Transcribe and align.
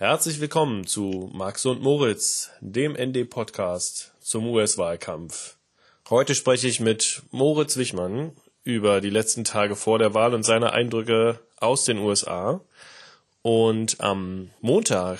Herzlich 0.00 0.40
willkommen 0.40 0.86
zu 0.86 1.28
Max 1.34 1.66
und 1.66 1.82
Moritz, 1.82 2.50
dem 2.62 2.94
ND-Podcast 2.94 4.14
zum 4.18 4.46
US-Wahlkampf. 4.46 5.56
Heute 6.08 6.34
spreche 6.34 6.68
ich 6.68 6.80
mit 6.80 7.20
Moritz 7.32 7.76
Wichmann 7.76 8.32
über 8.64 9.02
die 9.02 9.10
letzten 9.10 9.44
Tage 9.44 9.76
vor 9.76 9.98
der 9.98 10.14
Wahl 10.14 10.32
und 10.32 10.42
seine 10.42 10.72
Eindrücke 10.72 11.38
aus 11.58 11.84
den 11.84 11.98
USA. 11.98 12.62
Und 13.42 14.00
am 14.00 14.48
Montag, 14.62 15.18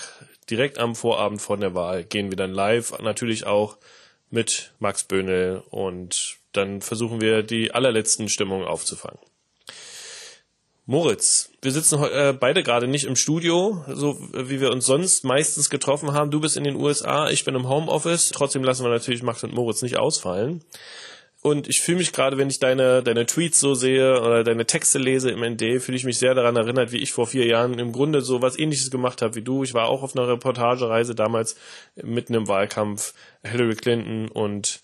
direkt 0.49 0.79
am 0.79 0.97
Vorabend 0.97 1.43
vor 1.43 1.59
der 1.59 1.75
Wahl, 1.75 2.03
gehen 2.03 2.31
wir 2.31 2.39
dann 2.39 2.55
live, 2.55 2.99
natürlich 3.01 3.45
auch 3.45 3.77
mit 4.31 4.73
Max 4.79 5.05
Böhnel 5.05 5.63
und 5.69 6.39
dann 6.53 6.81
versuchen 6.81 7.21
wir 7.21 7.43
die 7.43 7.73
allerletzten 7.73 8.31
Stimmungen 8.31 8.67
aufzufangen. 8.67 9.21
Moritz, 10.87 11.51
wir 11.63 11.71
sitzen 11.71 12.03
äh, 12.03 12.35
beide 12.39 12.63
gerade 12.63 12.89
nicht 12.89 13.05
im 13.05 13.15
Studio, 13.15 13.85
so 13.89 14.19
wie 14.33 14.61
wir 14.61 14.73
uns 14.73 14.87
sonst 14.87 15.25
meistens 15.25 15.71
getroffen 15.71 16.13
haben. 16.13 16.31
Du 16.31 16.41
bist 16.41 16.57
in 16.57 16.65
den 16.65 16.77
USA, 16.77 17.31
ich 17.31 17.45
bin 17.45 17.55
im 17.55 17.69
Homeoffice. 17.69 18.31
Trotzdem 18.31 18.65
lassen 18.65 18.85
wir 18.85 18.91
natürlich 18.91 19.23
Max 19.23 19.45
und 19.45 19.55
Moritz 19.55 19.83
nicht 19.83 19.99
ausfallen. 19.99 20.65
Und 21.43 21.69
ich 21.69 21.81
fühle 21.81 21.99
mich 21.99 22.13
gerade, 22.13 22.37
wenn 22.37 22.51
ich 22.51 22.59
deine, 22.59 23.03
deine 23.03 23.25
Tweets 23.25 23.61
so 23.61 23.75
sehe 23.75 24.21
oder 24.21 24.45
deine 24.45 24.67
Texte 24.67 24.99
lese 24.99 25.31
im 25.31 25.43
ND, 25.43 25.81
fühle 25.81 25.97
ich 25.97 26.05
mich 26.05 26.19
sehr 26.19 26.35
daran 26.35 26.57
erinnert, 26.57 26.93
wie 26.93 26.99
ich 26.99 27.13
vor 27.13 27.27
vier 27.27 27.47
Jahren 27.47 27.79
im 27.79 27.93
Grunde 27.93 28.21
so 28.21 28.43
was 28.43 28.59
ähnliches 28.59 28.91
gemacht 28.91 29.23
habe 29.23 29.37
wie 29.37 29.43
du. 29.43 29.63
Ich 29.63 29.73
war 29.73 29.89
auch 29.89 30.03
auf 30.03 30.15
einer 30.15 30.29
Reportagereise 30.29 31.15
damals 31.15 31.57
mitten 31.95 32.35
im 32.35 32.47
Wahlkampf 32.47 33.15
Hillary 33.43 33.77
Clinton 33.77 34.29
und 34.29 34.81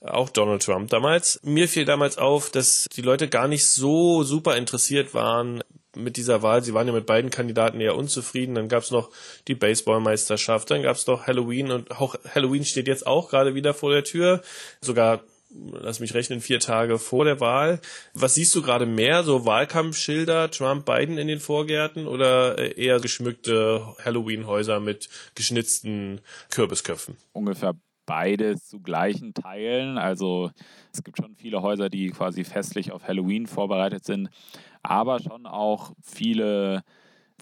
auch 0.00 0.28
Donald 0.28 0.62
Trump 0.62 0.90
damals. 0.90 1.40
Mir 1.42 1.68
fiel 1.68 1.84
damals 1.84 2.18
auf, 2.18 2.50
dass 2.50 2.86
die 2.94 3.02
Leute 3.02 3.28
gar 3.28 3.48
nicht 3.48 3.66
so 3.66 4.22
super 4.22 4.56
interessiert 4.56 5.14
waren 5.14 5.62
mit 5.96 6.16
dieser 6.16 6.42
Wahl. 6.42 6.62
Sie 6.62 6.74
waren 6.74 6.86
ja 6.86 6.92
mit 6.92 7.06
beiden 7.06 7.30
Kandidaten 7.30 7.80
eher 7.80 7.96
unzufrieden. 7.96 8.54
Dann 8.54 8.68
gab 8.68 8.82
es 8.82 8.90
noch 8.90 9.10
die 9.48 9.54
Baseballmeisterschaft, 9.54 10.70
dann 10.70 10.82
gab 10.82 10.96
es 10.96 11.04
doch 11.04 11.26
Halloween 11.26 11.70
und 11.70 11.88
Halloween 12.34 12.64
steht 12.64 12.88
jetzt 12.88 13.06
auch 13.06 13.30
gerade 13.30 13.54
wieder 13.54 13.74
vor 13.74 13.90
der 13.90 14.04
Tür. 14.04 14.42
Sogar 14.80 15.22
lass 15.50 16.00
mich 16.00 16.14
rechnen, 16.14 16.40
vier 16.40 16.60
Tage 16.60 16.98
vor 16.98 17.24
der 17.24 17.40
Wahl. 17.40 17.80
Was 18.14 18.34
siehst 18.34 18.54
du 18.54 18.62
gerade 18.62 18.86
mehr? 18.86 19.24
So 19.24 19.46
Wahlkampfschilder, 19.46 20.50
Trump, 20.50 20.84
Biden 20.84 21.18
in 21.18 21.26
den 21.26 21.40
Vorgärten 21.40 22.06
oder 22.06 22.76
eher 22.76 23.00
geschmückte 23.00 23.94
Halloween-Häuser 24.04 24.78
mit 24.78 25.08
geschnitzten 25.34 26.20
Kürbisköpfen? 26.50 27.16
Ungefähr 27.32 27.74
beides 28.08 28.66
zu 28.66 28.80
gleichen 28.80 29.34
Teilen. 29.34 29.98
Also 29.98 30.50
es 30.92 31.04
gibt 31.04 31.18
schon 31.18 31.36
viele 31.36 31.60
Häuser, 31.60 31.90
die 31.90 32.08
quasi 32.08 32.42
festlich 32.42 32.90
auf 32.90 33.06
Halloween 33.06 33.46
vorbereitet 33.46 34.06
sind, 34.06 34.30
aber 34.82 35.20
schon 35.20 35.44
auch 35.44 35.92
viele, 36.02 36.84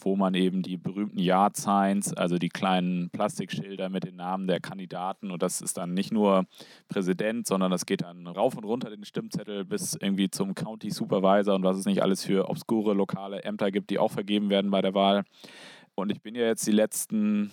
wo 0.03 0.17
man 0.17 0.35
eben 0.35 0.63
die 0.63 0.77
berühmten 0.77 1.21
Yard 1.21 1.57
Signs, 1.57 2.13
also 2.13 2.37
die 2.39 2.49
kleinen 2.49 3.11
Plastikschilder 3.11 3.89
mit 3.91 4.03
den 4.03 4.17
Namen 4.17 4.49
der 4.49 4.59
Kandidaten 4.59 5.31
und 5.31 5.41
das 5.41 5.61
ist 5.61 5.77
dann 5.77 5.95
nicht 5.95 6.13
nur 6.13 6.47
Präsident, 6.89 7.47
sondern 7.47 7.71
das 7.71 7.87
geht 7.87 8.03
dann 8.03 8.27
rauf 8.27 8.57
und 8.57 8.65
runter 8.65 8.91
den 8.91 9.05
Stimmzettel 9.05 9.65
bis 9.65 9.95
irgendwie 9.95 10.31
zum 10.31 10.57
County 10.57 10.91
Supervisor 10.91 11.55
und 11.55 11.63
was 11.63 11.79
es 11.79 11.87
nicht 11.87 12.03
alles 12.03 12.25
für 12.25 12.49
obskure 12.49 12.93
lokale 12.93 13.45
Ämter 13.45 13.71
gibt, 13.71 13.91
die 13.91 14.01
auch 14.01 14.11
vergeben 14.11 14.51
werden 14.51 14.73
bei 14.73 14.83
der 14.83 14.95
Wahl. 14.95 15.23
Und 15.95 16.11
ich 16.11 16.21
bin 16.23 16.35
ja 16.35 16.43
jetzt 16.43 16.67
die 16.67 16.73
letzten 16.73 17.53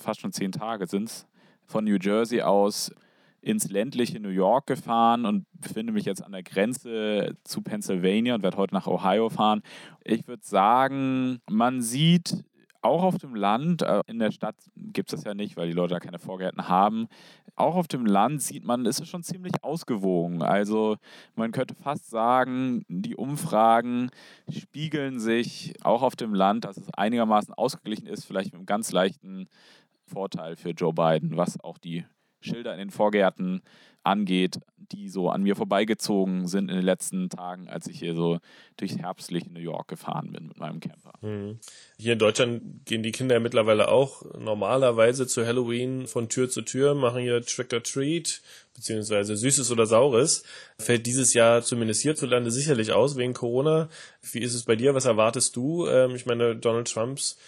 fast 0.00 0.20
schon 0.20 0.32
zehn 0.32 0.50
Tage 0.50 0.88
sind 0.88 1.04
es, 1.08 1.26
von 1.66 1.84
New 1.84 1.98
Jersey 2.00 2.42
aus 2.42 2.92
ins 3.40 3.70
ländliche 3.70 4.18
New 4.18 4.30
York 4.30 4.66
gefahren 4.66 5.24
und 5.24 5.46
befinde 5.52 5.92
mich 5.92 6.04
jetzt 6.04 6.22
an 6.22 6.32
der 6.32 6.42
Grenze 6.42 7.36
zu 7.44 7.62
Pennsylvania 7.62 8.34
und 8.34 8.42
werde 8.42 8.56
heute 8.56 8.74
nach 8.74 8.88
Ohio 8.88 9.28
fahren. 9.28 9.62
Ich 10.02 10.26
würde 10.26 10.44
sagen, 10.44 11.38
man 11.48 11.80
sieht 11.80 12.44
auch 12.86 13.02
auf 13.02 13.18
dem 13.18 13.34
Land, 13.34 13.82
äh, 13.82 14.00
in 14.06 14.18
der 14.18 14.30
Stadt 14.30 14.56
gibt 14.76 15.12
es 15.12 15.20
das 15.20 15.24
ja 15.24 15.34
nicht, 15.34 15.56
weil 15.56 15.68
die 15.68 15.74
Leute 15.74 15.94
da 15.94 16.00
keine 16.00 16.18
Vorgärten 16.18 16.68
haben. 16.68 17.08
Auch 17.56 17.74
auf 17.74 17.88
dem 17.88 18.06
Land 18.06 18.42
sieht 18.42 18.64
man, 18.64 18.84
ist 18.84 19.00
es 19.00 19.08
schon 19.08 19.22
ziemlich 19.22 19.52
ausgewogen. 19.62 20.42
Also 20.42 20.96
man 21.34 21.52
könnte 21.52 21.74
fast 21.74 22.10
sagen, 22.10 22.84
die 22.88 23.16
Umfragen 23.16 24.10
spiegeln 24.50 25.18
sich 25.18 25.74
auch 25.82 26.02
auf 26.02 26.16
dem 26.16 26.34
Land, 26.34 26.64
dass 26.64 26.76
es 26.76 26.92
einigermaßen 26.94 27.54
ausgeglichen 27.54 28.06
ist, 28.06 28.24
vielleicht 28.24 28.52
mit 28.52 28.56
einem 28.56 28.66
ganz 28.66 28.92
leichten 28.92 29.48
Vorteil 30.06 30.56
für 30.56 30.70
Joe 30.70 30.92
Biden, 30.92 31.36
was 31.36 31.58
auch 31.62 31.78
die 31.78 32.04
Schilder 32.40 32.72
in 32.72 32.78
den 32.78 32.90
Vorgärten 32.90 33.62
angeht, 34.06 34.60
die 34.76 35.08
so 35.08 35.30
an 35.30 35.42
mir 35.42 35.56
vorbeigezogen 35.56 36.46
sind 36.46 36.70
in 36.70 36.76
den 36.76 36.84
letzten 36.84 37.28
Tagen, 37.28 37.68
als 37.68 37.88
ich 37.88 37.98
hier 37.98 38.14
so 38.14 38.38
durchs 38.76 38.96
herbstliche 38.96 39.52
New 39.52 39.60
York 39.60 39.88
gefahren 39.88 40.30
bin 40.30 40.46
mit 40.46 40.58
meinem 40.58 40.78
Camper. 40.78 41.12
Mhm. 41.22 41.58
Hier 41.98 42.12
in 42.12 42.20
Deutschland 42.20 42.86
gehen 42.86 43.02
die 43.02 43.10
Kinder 43.10 43.40
mittlerweile 43.40 43.88
auch 43.88 44.22
normalerweise 44.38 45.26
zu 45.26 45.44
Halloween 45.44 46.06
von 46.06 46.28
Tür 46.28 46.48
zu 46.48 46.62
Tür, 46.62 46.94
machen 46.94 47.20
hier 47.20 47.42
Trick 47.42 47.72
or 47.72 47.82
Treat, 47.82 48.42
beziehungsweise 48.74 49.36
Süßes 49.36 49.72
oder 49.72 49.86
Saures. 49.86 50.44
Fällt 50.78 51.06
dieses 51.06 51.34
Jahr 51.34 51.62
zumindest 51.62 52.02
hierzulande 52.02 52.52
sicherlich 52.52 52.92
aus 52.92 53.16
wegen 53.16 53.34
Corona. 53.34 53.88
Wie 54.22 54.40
ist 54.40 54.54
es 54.54 54.62
bei 54.62 54.76
dir? 54.76 54.94
Was 54.94 55.06
erwartest 55.06 55.56
du? 55.56 55.88
Ähm, 55.88 56.14
ich 56.14 56.26
meine, 56.26 56.54
Donald 56.54 56.88
Trumps 56.88 57.38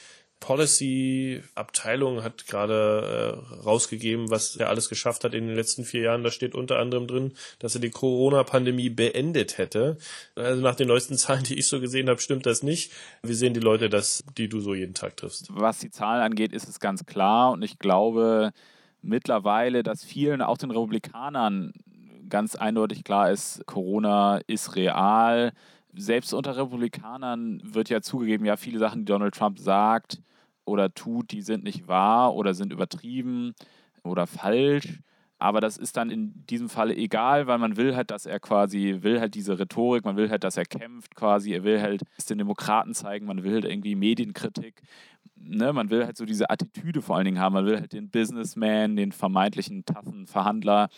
Policy-Abteilung 0.41 2.23
hat 2.23 2.47
gerade 2.47 3.43
äh, 3.53 3.55
rausgegeben, 3.65 4.31
was 4.31 4.57
er 4.57 4.69
alles 4.69 4.89
geschafft 4.89 5.25
hat 5.25 5.35
in 5.35 5.47
den 5.47 5.57
letzten 5.57 5.85
vier 5.85 6.03
Jahren. 6.03 6.23
Da 6.23 6.31
steht 6.31 6.55
unter 6.55 6.79
anderem 6.79 7.07
drin, 7.07 7.33
dass 7.59 7.75
er 7.75 7.81
die 7.81 7.91
Corona-Pandemie 7.91 8.91
beendet 8.91 9.59
hätte. 9.59 9.99
Also 10.37 10.63
nach 10.63 10.77
den 10.77 10.89
neuesten 10.89 11.17
Zahlen, 11.17 11.45
die 11.45 11.59
ich 11.59 11.67
so 11.67 11.81
gesehen 11.81 12.09
habe, 12.09 12.21
stimmt 12.21 12.47
das 12.47 12.63
nicht. 12.63 12.93
Wie 13.23 13.35
sehen 13.35 13.55
die 13.55 13.61
Leute 13.61 13.89
das, 13.89 14.25
die 14.37 14.49
du 14.49 14.61
so 14.61 14.75
jeden 14.75 14.95
Tag 14.95 15.17
triffst? 15.17 15.49
Was 15.51 15.79
die 15.79 15.91
Zahlen 15.91 16.23
angeht, 16.23 16.53
ist 16.53 16.69
es 16.69 16.79
ganz 16.81 17.05
klar 17.05 17.51
und 17.53 17.63
ich 17.63 17.79
glaube 17.79 18.53
mittlerweile, 19.03 19.83
dass 19.83 20.05
vielen, 20.05 20.43
auch 20.43 20.59
den 20.59 20.71
Republikanern, 20.71 21.73
ganz 22.29 22.55
eindeutig 22.57 23.05
klar 23.05 23.31
ist, 23.31 23.65
Corona 23.67 24.41
ist 24.47 24.77
real 24.77 25.53
selbst 25.99 26.33
unter 26.33 26.57
Republikanern 26.57 27.61
wird 27.65 27.89
ja 27.89 28.01
zugegeben, 28.01 28.45
ja, 28.45 28.57
viele 28.57 28.79
Sachen, 28.79 29.01
die 29.01 29.13
Donald 29.13 29.35
Trump 29.35 29.59
sagt 29.59 30.21
oder 30.65 30.93
tut, 30.93 31.31
die 31.33 31.43
sind 31.43 31.65
nicht 31.65 31.89
wahr 31.89 32.35
oder 32.35 32.55
sind 32.55 32.73
übertrieben 32.73 33.55
oder 34.03 34.27
falsch. 34.27 35.01
Aber 35.41 35.61
das 35.61 35.77
ist 35.77 35.97
dann 35.97 36.11
in 36.11 36.45
diesem 36.47 36.69
Falle 36.69 36.97
egal, 36.97 37.47
weil 37.47 37.59
man 37.59 37.77
will 37.77 37.95
halt, 37.95 38.11
dass 38.11 38.27
er 38.27 38.41
quasi, 38.41 38.99
will 39.03 39.21
halt 39.21 39.35
diese 39.35 39.59
Rhetorik, 39.59 40.05
man 40.05 40.17
will 40.17 40.31
halt, 40.31 40.43
dass 40.43 40.57
er 40.57 40.65
kämpft 40.65 41.15
quasi, 41.15 41.53
er 41.53 41.63
will 41.63 41.81
halt 41.81 42.03
es 42.17 42.27
den 42.27 42.39
Demokraten 42.39 42.93
zeigen, 42.93 43.27
man 43.27 43.45
will 43.45 43.55
halt 43.55 43.65
irgendwie 43.65 43.95
Medienkritik 43.95 44.83
ne, 45.41 45.73
man 45.73 45.91
will 45.91 46.05
halt 46.05 46.17
so 46.17 46.25
diese 46.25 46.51
Attitüde 46.51 47.03
vor 47.03 47.17
allen 47.17 47.25
Dingen 47.25 47.39
haben. 47.39 47.55
Man 47.55 47.67
will 47.67 47.79
halt 47.79 47.93
den 47.93 48.11
Businessman, 48.11 48.97
den 48.97 49.13
vermeintlichen 49.13 49.85
taffen 49.85 50.27
Verhandler. 50.27 50.89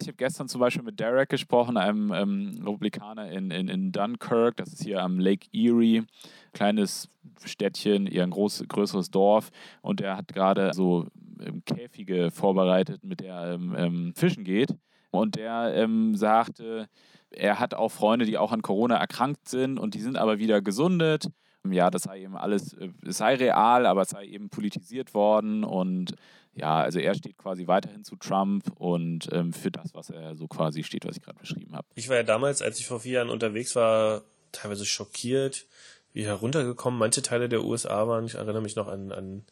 Ich 0.00 0.06
habe 0.06 0.16
gestern 0.16 0.48
zum 0.48 0.60
Beispiel 0.60 0.82
mit 0.82 1.00
Derek 1.00 1.28
gesprochen, 1.28 1.76
einem 1.76 2.12
ähm, 2.12 2.60
Republikaner 2.64 3.30
in, 3.30 3.50
in, 3.50 3.68
in 3.68 3.92
Dunkirk, 3.92 4.56
das 4.56 4.72
ist 4.72 4.82
hier 4.82 5.02
am 5.02 5.18
Lake 5.18 5.48
Erie, 5.52 6.04
kleines 6.52 7.08
Städtchen, 7.44 8.06
eher 8.06 8.24
ein 8.24 8.30
groß, 8.30 8.64
größeres 8.68 9.10
Dorf. 9.10 9.50
Und 9.82 10.00
er 10.00 10.16
hat 10.16 10.28
gerade 10.28 10.72
so 10.74 11.06
ähm, 11.40 11.62
Käfige 11.64 12.30
vorbereitet, 12.30 13.04
mit 13.04 13.20
der 13.20 13.34
er 13.34 13.54
ähm, 13.54 13.74
ähm, 13.76 14.12
fischen 14.14 14.44
geht. 14.44 14.74
Und 15.10 15.36
der 15.36 15.74
ähm, 15.74 16.14
sagte, 16.14 16.88
er 17.30 17.58
hat 17.58 17.74
auch 17.74 17.90
Freunde, 17.90 18.24
die 18.24 18.38
auch 18.38 18.52
an 18.52 18.62
Corona 18.62 18.96
erkrankt 18.96 19.48
sind 19.48 19.78
und 19.78 19.94
die 19.94 20.00
sind 20.00 20.16
aber 20.16 20.38
wieder 20.38 20.60
gesundet 20.60 21.30
ja, 21.72 21.90
das 21.90 22.02
sei 22.02 22.22
eben 22.22 22.36
alles, 22.36 22.74
äh, 22.74 22.90
es 23.06 23.18
sei 23.18 23.34
real, 23.34 23.86
aber 23.86 24.02
es 24.02 24.10
sei 24.10 24.26
eben 24.26 24.48
politisiert 24.50 25.14
worden 25.14 25.64
und 25.64 26.14
ja, 26.54 26.80
also 26.80 26.98
er 26.98 27.14
steht 27.14 27.36
quasi 27.36 27.66
weiterhin 27.66 28.04
zu 28.04 28.16
Trump 28.16 28.64
und 28.76 29.28
ähm, 29.32 29.52
für 29.52 29.70
das, 29.70 29.94
was 29.94 30.08
er 30.08 30.36
so 30.36 30.48
quasi 30.48 30.82
steht, 30.82 31.04
was 31.04 31.16
ich 31.16 31.22
gerade 31.22 31.38
beschrieben 31.38 31.74
habe. 31.74 31.86
Ich 31.94 32.08
war 32.08 32.16
ja 32.16 32.22
damals, 32.22 32.62
als 32.62 32.80
ich 32.80 32.86
vor 32.86 33.00
vier 33.00 33.12
Jahren 33.12 33.28
unterwegs 33.28 33.76
war, 33.76 34.22
teilweise 34.52 34.86
schockiert, 34.86 35.66
wie 36.14 36.24
heruntergekommen 36.24 36.98
manche 36.98 37.20
Teile 37.20 37.50
der 37.50 37.62
USA 37.62 38.08
waren. 38.08 38.24
Ich 38.24 38.36
erinnere 38.36 38.62
mich 38.62 38.74
noch 38.74 38.88
an, 38.88 39.12
an 39.12 39.44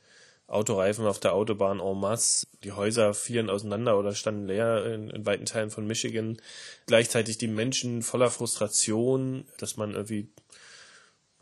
Autoreifen 0.46 1.06
auf 1.06 1.20
der 1.20 1.34
Autobahn 1.34 1.81
en 1.81 2.00
masse. 2.00 2.46
Die 2.64 2.72
Häuser 2.72 3.12
fielen 3.12 3.50
auseinander 3.50 3.99
oder 3.99 4.14
standen 4.14 4.46
leer 4.46 4.87
in, 4.87 5.11
in 5.11 5.26
weiten 5.26 5.46
Teilen 5.46 5.70
von 5.70 5.87
Michigan. 5.87 6.38
Gleichzeitig 6.87 7.38
die 7.38 7.49
Menschen 7.49 8.02
voller 8.02 8.31
Frustration, 8.31 9.46
dass 9.58 9.76
man 9.76 9.93
irgendwie 9.93 10.28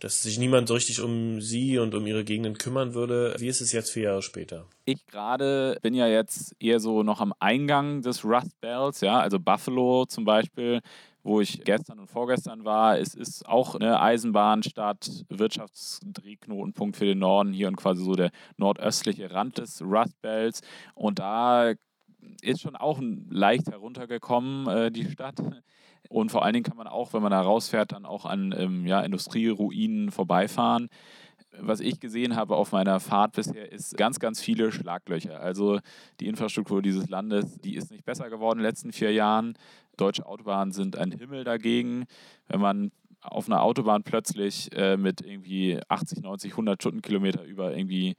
dass 0.03 0.23
sich 0.23 0.37
niemand 0.39 0.67
so 0.67 0.75
richtig 0.75 1.01
um 1.01 1.41
sie 1.41 1.79
und 1.79 1.95
um 1.95 2.05
ihre 2.07 2.25
Gegenden 2.25 2.59
kümmern 2.59 2.93
würde. 2.93 3.37
Wie 3.39 3.47
ist 3.47 3.61
es 3.61 3.71
jetzt 3.71 3.93
vier 3.93 4.05
Jahre 4.05 4.23
später? 4.23 4.67
Ich 4.85 5.07
gerade 5.07 5.79
bin 5.81 5.95
ja 5.95 6.09
jetzt 6.09 6.57
eher 6.59 6.81
so 6.81 7.05
noch 7.05 7.21
am 7.21 7.33
Eingang 7.39 8.03
des 8.03 8.25
Rust 8.25 8.61
Belts, 8.61 9.01
ja, 9.01 9.21
also 9.21 9.39
Buffalo 9.39 10.05
zum 10.07 10.25
Beispiel, 10.25 10.81
wo 11.23 11.41
ich 11.41 11.63
gestern 11.63 12.01
und 12.01 12.09
vorgestern 12.09 12.65
war. 12.65 12.99
Es 12.99 13.15
ist 13.15 13.49
auch 13.49 13.77
eine 13.77 14.01
Eisenbahnstadt, 14.01 15.25
Wirtschaftsdrehknotenpunkt 15.29 16.97
für 16.97 17.05
den 17.05 17.21
Norden 17.21 17.53
hier 17.53 17.69
und 17.69 17.77
quasi 17.77 18.03
so 18.03 18.17
der 18.17 18.33
nordöstliche 18.57 19.31
Rand 19.31 19.59
des 19.59 19.83
Rust 19.83 20.21
Belts. 20.21 20.63
Und 20.95 21.21
da 21.21 21.75
ist 22.41 22.61
schon 22.61 22.75
auch 22.75 23.01
leicht 23.31 23.71
heruntergekommen, 23.71 24.67
äh, 24.67 24.91
die 24.91 25.09
Stadt. 25.09 25.37
Und 26.13 26.31
vor 26.31 26.45
allen 26.45 26.53
Dingen 26.53 26.65
kann 26.65 26.77
man 26.77 26.87
auch, 26.87 27.15
wenn 27.15 27.23
man 27.23 27.31
da 27.31 27.41
rausfährt, 27.41 27.93
dann 27.93 28.05
auch 28.05 28.27
an 28.27 28.55
ähm, 28.57 28.87
ja, 28.87 29.01
Industrieruinen 29.01 30.11
vorbeifahren. 30.11 30.89
was 31.59 31.81
ich 31.81 32.01
gesehen 32.01 32.37
habe 32.37 32.57
auf 32.57 32.73
meiner 32.73 33.01
Fahrt 33.01 33.33
bisher, 33.33 33.73
ist 33.73 33.97
ganz, 33.97 34.19
ganz 34.21 34.41
viele 34.41 34.73
Schlaglöcher. 34.73 35.41
Also 35.41 35.81
die 36.21 36.29
Infrastruktur 36.29 36.83
dieses 36.83 37.09
Landes, 37.09 37.59
die 37.61 37.77
ist 37.77 37.91
nicht 37.91 38.05
besser 38.05 38.29
geworden 38.29 38.59
in 38.59 38.63
den 38.63 38.71
letzten 38.71 38.93
vier 38.93 39.13
Jahren. 39.13 39.55
Deutsche 39.97 40.27
Autobahnen 40.27 40.73
sind 40.73 40.97
ein 40.97 41.13
Himmel 41.13 41.45
dagegen. 41.45 42.05
Wenn 42.49 42.61
man 42.61 42.91
auf 43.23 43.47
einer 43.47 43.63
Autobahn 43.63 44.03
plötzlich 44.03 44.71
äh, 44.77 44.97
mit 44.97 45.23
irgendwie 45.23 45.81
80, 45.89 46.23
90, 46.23 46.53
100 46.53 46.83
Stundenkilometer 46.83 47.45
über 47.45 47.75
irgendwie 47.75 48.17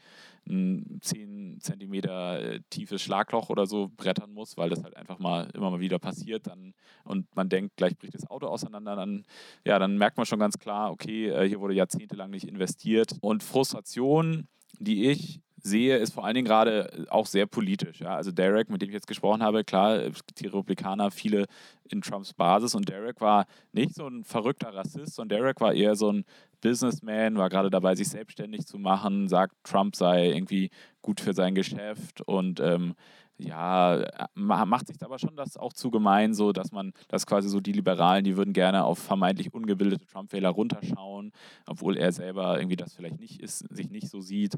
ein 0.47 0.99
10 1.01 1.59
Zentimeter 1.61 2.41
äh, 2.41 2.59
tiefes 2.69 3.01
Schlagloch 3.01 3.49
oder 3.49 3.65
so 3.65 3.89
brettern 3.95 4.33
muss, 4.33 4.57
weil 4.57 4.69
das 4.69 4.83
halt 4.83 4.97
einfach 4.97 5.19
mal 5.19 5.49
immer 5.53 5.71
mal 5.71 5.79
wieder 5.79 5.99
passiert 5.99 6.47
dann 6.47 6.73
und 7.03 7.33
man 7.35 7.49
denkt, 7.49 7.77
gleich 7.77 7.97
bricht 7.97 8.15
das 8.15 8.29
Auto 8.29 8.47
auseinander, 8.47 8.95
dann, 8.95 9.23
ja, 9.65 9.79
dann 9.79 9.97
merkt 9.97 10.17
man 10.17 10.25
schon 10.25 10.39
ganz 10.39 10.57
klar, 10.57 10.91
okay, 10.91 11.29
äh, 11.29 11.47
hier 11.47 11.59
wurde 11.59 11.73
jahrzehntelang 11.73 12.29
nicht 12.29 12.47
investiert. 12.47 13.15
Und 13.21 13.43
Frustration, 13.43 14.47
die 14.79 15.09
ich 15.09 15.42
sehe, 15.63 15.97
ist 15.97 16.13
vor 16.13 16.25
allen 16.25 16.35
Dingen 16.35 16.47
gerade 16.47 16.91
äh, 16.91 17.09
auch 17.09 17.25
sehr 17.25 17.45
politisch. 17.45 18.01
Ja? 18.01 18.15
Also 18.15 18.31
Derek, 18.31 18.69
mit 18.69 18.81
dem 18.81 18.89
ich 18.89 18.93
jetzt 18.93 19.07
gesprochen 19.07 19.41
habe, 19.41 19.63
klar, 19.63 19.99
die 20.37 20.45
Republikaner, 20.45 21.09
viele 21.09 21.45
in 21.89 22.01
Trumps 22.01 22.33
Basis 22.33 22.75
und 22.75 22.87
Derek 22.89 23.21
war 23.21 23.45
nicht 23.71 23.95
so 23.95 24.07
ein 24.07 24.23
verrückter 24.23 24.73
Rassist, 24.73 25.15
sondern 25.15 25.39
Derek 25.39 25.61
war 25.61 25.73
eher 25.73 25.95
so 25.95 26.11
ein 26.11 26.25
Businessman, 26.61 27.37
war 27.37 27.49
gerade 27.49 27.69
dabei, 27.69 27.95
sich 27.95 28.09
selbstständig 28.09 28.65
zu 28.65 28.77
machen, 28.77 29.27
sagt, 29.27 29.55
Trump 29.63 29.95
sei 29.95 30.29
irgendwie 30.31 30.69
gut 31.01 31.19
für 31.19 31.33
sein 31.33 31.55
Geschäft 31.55 32.21
und 32.21 32.59
ähm, 32.59 32.95
ja, 33.37 34.05
macht 34.35 34.87
sich 34.87 35.01
aber 35.01 35.19
schon 35.19 35.35
das 35.35 35.57
auch 35.57 35.73
zu 35.73 35.91
gemein, 35.91 36.33
so 36.33 36.51
dass 36.51 36.71
man, 36.71 36.93
dass 37.07 37.25
quasi 37.25 37.49
so 37.49 37.59
die 37.59 37.71
Liberalen, 37.71 38.23
die 38.23 38.37
würden 38.37 38.53
gerne 38.53 38.83
auf 38.83 38.99
vermeintlich 38.99 39.53
ungebildete 39.53 40.05
Trump-Wähler 40.05 40.49
runterschauen, 40.49 41.31
obwohl 41.67 41.97
er 41.97 42.11
selber 42.11 42.57
irgendwie 42.57 42.75
das 42.75 42.93
vielleicht 42.93 43.19
nicht 43.19 43.41
ist, 43.41 43.59
sich 43.73 43.89
nicht 43.89 44.09
so 44.09 44.21
sieht. 44.21 44.57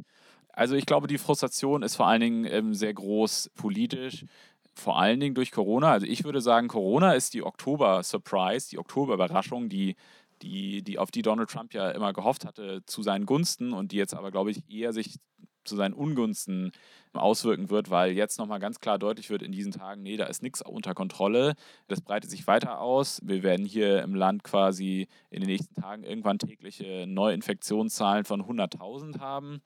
Also 0.50 0.76
ich 0.76 0.86
glaube, 0.86 1.08
die 1.08 1.18
Frustration 1.18 1.84
ist 1.84 1.96
vor 1.96 2.08
allen 2.08 2.22
Dingen 2.22 2.46
ähm, 2.46 2.74
sehr 2.74 2.94
groß 2.94 3.52
politisch, 3.56 4.26
vor 4.74 5.00
allen 5.00 5.20
Dingen 5.20 5.36
durch 5.36 5.52
Corona. 5.52 5.92
Also 5.92 6.06
ich 6.06 6.24
würde 6.24 6.42
sagen, 6.42 6.68
Corona 6.68 7.14
ist 7.14 7.34
die 7.34 7.44
Oktober-Surprise, 7.44 8.70
die 8.70 8.78
Oktober-Überraschung, 8.78 9.70
die 9.70 9.96
die, 10.42 10.82
die, 10.84 11.00
auf 11.00 11.12
die 11.12 11.22
Donald 11.22 11.50
Trump 11.50 11.74
ja 11.74 11.92
immer 11.92 12.14
gehofft 12.14 12.46
hatte, 12.46 12.84
zu 12.86 13.04
seinen 13.04 13.26
Gunsten 13.26 13.74
und 13.74 13.92
die 13.92 13.98
jetzt 13.98 14.14
aber, 14.14 14.32
glaube 14.32 14.52
ich, 14.52 14.70
eher 14.70 14.94
sich 14.94 15.16
zu 15.66 15.76
seinen 15.76 15.94
Ungunsten 15.94 16.72
auswirken 17.14 17.70
wird, 17.70 17.90
weil 17.90 18.12
jetzt 18.12 18.40
nochmal 18.40 18.60
ganz 18.60 18.80
klar 18.80 19.00
deutlich 19.00 19.30
wird 19.30 19.42
in 19.42 19.52
diesen 19.52 19.72
Tagen, 19.72 20.04
nee, 20.04 20.18
da 20.18 20.26
ist 20.26 20.44
nichts 20.44 20.62
unter 20.62 20.94
Kontrolle. 20.94 21.56
Das 21.88 22.02
breitet 22.02 22.30
sich 22.30 22.48
weiter 22.48 22.80
aus. 22.82 23.22
Wir 23.24 23.44
werden 23.44 23.66
hier 23.66 24.02
im 24.04 24.16
Land 24.16 24.44
quasi 24.44 25.08
in 25.30 25.42
den 25.42 25.50
nächsten 25.50 25.76
Tagen 25.76 26.04
irgendwann 26.04 26.40
tägliche 26.40 27.06
Neuinfektionszahlen 27.08 28.26
von 28.26 28.42
100.000 28.44 29.20
haben. 29.20 29.62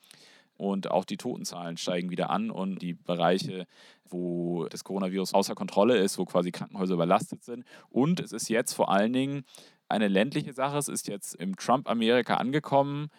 Und 0.57 0.91
auch 0.91 1.05
die 1.05 1.15
Totenzahlen 1.15 1.77
steigen 1.77 2.09
wieder 2.09 2.29
an 2.29 2.51
und 2.51 2.81
die 2.81 2.93
Bereiche, 2.93 3.65
wo 4.09 4.67
das 4.67 4.83
Coronavirus 4.83 5.33
außer 5.33 5.55
Kontrolle 5.55 5.97
ist, 5.97 6.17
wo 6.17 6.25
quasi 6.25 6.51
Krankenhäuser 6.51 6.95
überlastet 6.95 7.43
sind. 7.45 7.63
Und 7.89 8.19
es 8.19 8.33
ist 8.33 8.49
jetzt 8.49 8.73
vor 8.73 8.91
allen 8.91 9.13
Dingen 9.13 9.45
eine 9.87 10.09
ländliche 10.09 10.51
Sache. 10.51 10.77
Es 10.77 10.89
ist 10.89 11.07
jetzt 11.07 11.33
im 11.35 11.55
Trump-Amerika 11.55 12.35
angekommen 12.35 13.09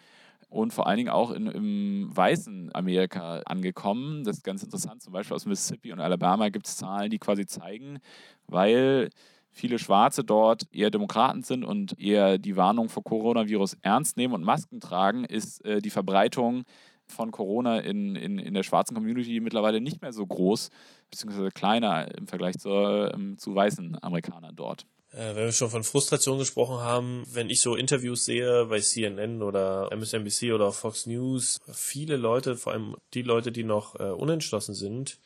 und 0.51 0.73
vor 0.73 0.85
allen 0.85 0.97
Dingen 0.97 1.09
auch 1.09 1.31
in, 1.31 1.47
im 1.47 2.09
weißen 2.15 2.75
Amerika 2.75 3.41
angekommen. 3.45 4.25
Das 4.25 4.37
ist 4.37 4.43
ganz 4.43 4.61
interessant. 4.61 5.01
Zum 5.01 5.13
Beispiel 5.13 5.33
aus 5.33 5.45
Mississippi 5.45 5.93
und 5.93 6.01
Alabama 6.01 6.49
gibt 6.49 6.67
es 6.67 6.75
Zahlen, 6.75 7.09
die 7.09 7.19
quasi 7.19 7.45
zeigen, 7.45 7.99
weil 8.47 9.09
viele 9.49 9.79
Schwarze 9.79 10.25
dort 10.25 10.63
eher 10.73 10.91
Demokraten 10.91 11.41
sind 11.41 11.63
und 11.63 11.97
eher 11.97 12.37
die 12.37 12.57
Warnung 12.57 12.89
vor 12.89 13.03
Coronavirus 13.03 13.77
ernst 13.81 14.17
nehmen 14.17 14.33
und 14.33 14.43
Masken 14.43 14.81
tragen, 14.81 15.23
ist 15.23 15.63
äh, 15.63 15.81
die 15.81 15.89
Verbreitung 15.89 16.63
von 17.07 17.31
Corona 17.31 17.79
in, 17.79 18.17
in, 18.17 18.37
in 18.37 18.53
der 18.53 18.63
schwarzen 18.63 18.93
Community 18.93 19.39
mittlerweile 19.39 19.79
nicht 19.79 20.01
mehr 20.01 20.11
so 20.11 20.25
groß, 20.25 20.69
beziehungsweise 21.09 21.51
kleiner 21.51 22.13
im 22.17 22.27
Vergleich 22.27 22.57
zu, 22.57 22.69
ähm, 22.69 23.37
zu 23.37 23.55
weißen 23.55 23.97
Amerikanern 24.03 24.55
dort. 24.55 24.85
Äh, 25.11 25.35
wenn 25.35 25.45
wir 25.45 25.51
schon 25.51 25.69
von 25.69 25.83
Frustration 25.83 26.37
gesprochen 26.39 26.79
haben, 26.79 27.23
wenn 27.31 27.49
ich 27.49 27.61
so 27.61 27.75
Interviews 27.75 28.25
sehe 28.25 28.65
bei 28.65 28.79
CNN 28.79 29.41
oder 29.41 29.91
MSNBC 29.91 30.53
oder 30.53 30.71
Fox 30.71 31.05
News, 31.05 31.59
viele 31.71 32.15
Leute, 32.15 32.55
vor 32.55 32.73
allem 32.73 32.95
die 33.13 33.21
Leute, 33.21 33.51
die 33.51 33.63
noch 33.63 33.99
äh, 33.99 34.03
unentschlossen 34.03 34.73
sind, 34.73 35.17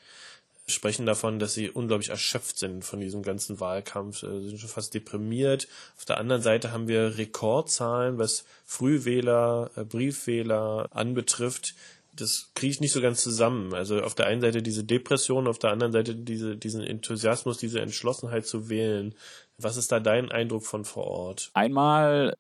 sprechen 0.68 1.06
davon, 1.06 1.38
dass 1.38 1.54
sie 1.54 1.70
unglaublich 1.70 2.10
erschöpft 2.10 2.58
sind 2.58 2.84
von 2.84 3.00
diesem 3.00 3.22
ganzen 3.22 3.60
Wahlkampf, 3.60 4.24
äh, 4.24 4.42
sind 4.42 4.60
schon 4.60 4.70
fast 4.70 4.94
deprimiert. 4.94 5.68
Auf 5.98 6.06
der 6.06 6.18
anderen 6.18 6.42
Seite 6.42 6.72
haben 6.72 6.88
wir 6.88 7.18
Rekordzahlen, 7.18 8.18
was 8.18 8.46
Frühwähler, 8.66 9.70
äh, 9.76 9.84
Briefwähler 9.84 10.88
anbetrifft, 10.92 11.76
das 12.16 12.52
kriege 12.56 12.72
ich 12.72 12.82
nicht 12.82 12.92
so 12.92 13.02
ganz 13.02 13.22
zusammen. 13.22 13.74
Also 13.74 14.02
auf 14.02 14.16
der 14.16 14.28
einen 14.28 14.42
Seite 14.42 14.62
diese 14.62 14.84
Depression, 14.84 15.48
auf 15.48 15.60
der 15.60 15.72
anderen 15.72 15.92
Seite 15.92 16.16
diese, 16.16 16.58
diesen 16.58 16.84
Enthusiasmus, 16.84 17.58
diese 17.58 17.82
Entschlossenheit 17.82 18.46
zu 18.46 18.70
wählen. 18.70 19.16
Was 19.58 19.78
ist 19.78 19.92
da 19.92 20.00
dein 20.00 20.32
Eindruck 20.32 20.64
von 20.66 20.86
vor 20.86 21.06
Ort? 21.06 21.52
Einmal 21.54 22.36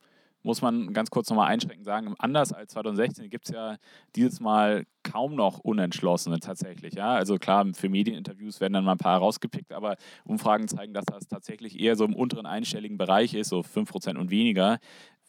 muss 0.45 0.61
man 0.61 0.93
ganz 0.93 1.09
kurz 1.09 1.29
nochmal 1.29 1.47
einschränkend 1.47 1.85
sagen, 1.85 2.13
anders 2.19 2.53
als 2.53 2.71
2016 2.73 3.29
gibt 3.31 3.45
es 3.49 3.55
ja 3.55 3.77
dieses 4.15 4.39
Mal 4.39 4.85
kaum 5.01 5.35
noch 5.35 5.59
Unentschlossene 5.59 6.39
tatsächlich. 6.39 6.93
Ja? 6.93 7.15
Also 7.15 7.37
klar, 7.37 7.65
für 7.73 7.89
Medieninterviews 7.89 8.61
werden 8.61 8.73
dann 8.73 8.85
mal 8.85 8.93
ein 8.93 8.99
paar 8.99 9.17
rausgepickt, 9.17 9.73
aber 9.73 9.97
Umfragen 10.23 10.67
zeigen, 10.67 10.93
dass 10.93 11.05
das 11.05 11.27
tatsächlich 11.27 11.79
eher 11.79 11.95
so 11.95 12.05
im 12.05 12.15
unteren 12.15 12.45
einstelligen 12.45 12.97
Bereich 12.97 13.33
ist, 13.33 13.49
so 13.49 13.61
5% 13.61 14.17
und 14.17 14.29
weniger. 14.29 14.77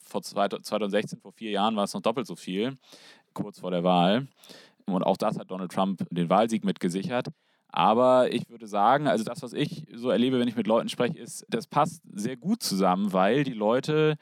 Vor 0.04 0.22
2016, 0.22 1.19
vor 1.19 1.32
vier 1.32 1.50
Jahren 1.50 1.76
war 1.76 1.84
es 1.84 1.94
noch 1.94 2.02
doppelt 2.02 2.26
so 2.26 2.37
viel 2.37 2.76
kurz 3.36 3.60
vor 3.60 3.70
der 3.70 3.84
Wahl. 3.84 4.26
Und 4.86 5.02
auch 5.02 5.16
das 5.16 5.38
hat 5.38 5.50
Donald 5.50 5.72
Trump 5.72 6.06
den 6.10 6.30
Wahlsieg 6.30 6.64
mitgesichert. 6.64 7.28
Aber 7.68 8.32
ich 8.32 8.48
würde 8.48 8.66
sagen, 8.66 9.06
also 9.06 9.24
das, 9.24 9.42
was 9.42 9.52
ich 9.52 9.86
so 9.92 10.10
erlebe, 10.10 10.38
wenn 10.38 10.48
ich 10.48 10.56
mit 10.56 10.66
Leuten 10.66 10.88
spreche, 10.88 11.18
ist, 11.18 11.44
das 11.48 11.66
passt 11.66 12.02
sehr 12.12 12.36
gut 12.36 12.62
zusammen, 12.62 13.12
weil 13.12 13.44
die 13.44 13.52
Leute 13.52 14.16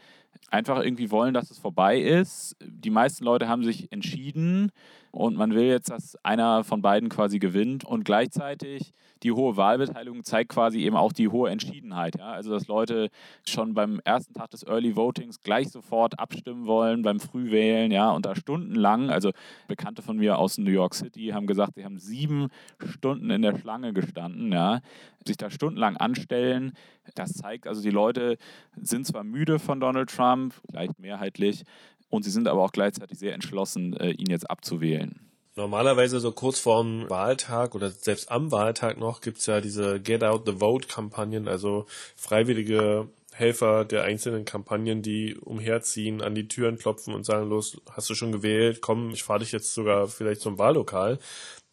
einfach 0.50 0.82
irgendwie 0.82 1.10
wollen, 1.10 1.34
dass 1.34 1.50
es 1.50 1.58
vorbei 1.58 2.00
ist. 2.00 2.56
Die 2.60 2.90
meisten 2.90 3.24
Leute 3.24 3.48
haben 3.48 3.62
sich 3.62 3.92
entschieden 3.92 4.72
und 5.14 5.36
man 5.36 5.54
will 5.54 5.62
jetzt, 5.62 5.90
dass 5.90 6.16
einer 6.24 6.64
von 6.64 6.82
beiden 6.82 7.08
quasi 7.08 7.38
gewinnt 7.38 7.84
und 7.84 8.04
gleichzeitig 8.04 8.92
die 9.22 9.30
hohe 9.30 9.56
Wahlbeteiligung 9.56 10.24
zeigt 10.24 10.50
quasi 10.50 10.80
eben 10.80 10.96
auch 10.96 11.12
die 11.12 11.28
hohe 11.28 11.50
Entschiedenheit. 11.50 12.18
Ja? 12.18 12.32
Also, 12.32 12.50
dass 12.50 12.66
Leute 12.66 13.10
schon 13.46 13.74
beim 13.74 14.00
ersten 14.04 14.34
Tag 14.34 14.50
des 14.50 14.64
Early 14.66 14.96
Votings 14.96 15.40
gleich 15.40 15.70
sofort 15.70 16.18
abstimmen 16.18 16.66
wollen, 16.66 17.02
beim 17.02 17.20
Frühwählen, 17.20 17.92
ja, 17.92 18.10
und 18.10 18.26
da 18.26 18.34
stundenlang, 18.34 19.08
also 19.08 19.30
Bekannte 19.68 20.02
von 20.02 20.16
mir 20.16 20.36
aus 20.38 20.58
New 20.58 20.70
York 20.70 20.94
City 20.94 21.28
haben 21.28 21.46
gesagt, 21.46 21.76
sie 21.76 21.84
haben 21.84 21.98
sieben 21.98 22.48
Stunden 22.84 23.30
in 23.30 23.42
der 23.42 23.56
Schlange 23.56 23.92
gestanden, 23.92 24.52
ja, 24.52 24.80
sich 25.24 25.36
da 25.36 25.48
stundenlang 25.48 25.96
anstellen. 25.96 26.72
Das 27.14 27.34
zeigt, 27.34 27.68
also 27.68 27.82
die 27.82 27.90
Leute 27.90 28.36
sind 28.76 29.06
zwar 29.06 29.22
müde 29.22 29.60
von 29.60 29.78
Donald 29.78 30.10
Trump, 30.10 30.54
vielleicht 30.68 30.98
mehrheitlich, 30.98 31.64
und 32.14 32.22
sie 32.22 32.30
sind 32.30 32.48
aber 32.48 32.62
auch 32.62 32.72
gleichzeitig 32.72 33.18
sehr 33.18 33.34
entschlossen, 33.34 33.96
äh, 33.96 34.10
ihn 34.10 34.30
jetzt 34.30 34.50
abzuwählen. 34.50 35.20
Normalerweise 35.56 36.18
so 36.18 36.32
kurz 36.32 36.58
vorm 36.58 37.08
Wahltag 37.08 37.76
oder 37.76 37.90
selbst 37.90 38.30
am 38.30 38.50
Wahltag 38.50 38.98
noch 38.98 39.20
gibt's 39.20 39.46
ja 39.46 39.60
diese 39.60 40.00
Get 40.00 40.24
Out 40.24 40.46
the 40.46 40.60
Vote-Kampagnen, 40.60 41.46
also 41.46 41.86
freiwillige 42.16 43.08
Helfer 43.32 43.84
der 43.84 44.04
einzelnen 44.04 44.44
Kampagnen, 44.44 45.02
die 45.02 45.36
umherziehen, 45.36 46.22
an 46.22 46.34
die 46.34 46.48
Türen 46.48 46.78
klopfen 46.78 47.14
und 47.14 47.24
sagen, 47.24 47.48
los, 47.48 47.80
hast 47.90 48.10
du 48.10 48.14
schon 48.14 48.32
gewählt, 48.32 48.80
komm, 48.80 49.10
ich 49.10 49.22
fahre 49.22 49.40
dich 49.40 49.52
jetzt 49.52 49.74
sogar 49.74 50.08
vielleicht 50.08 50.40
zum 50.40 50.58
Wahllokal. 50.58 51.18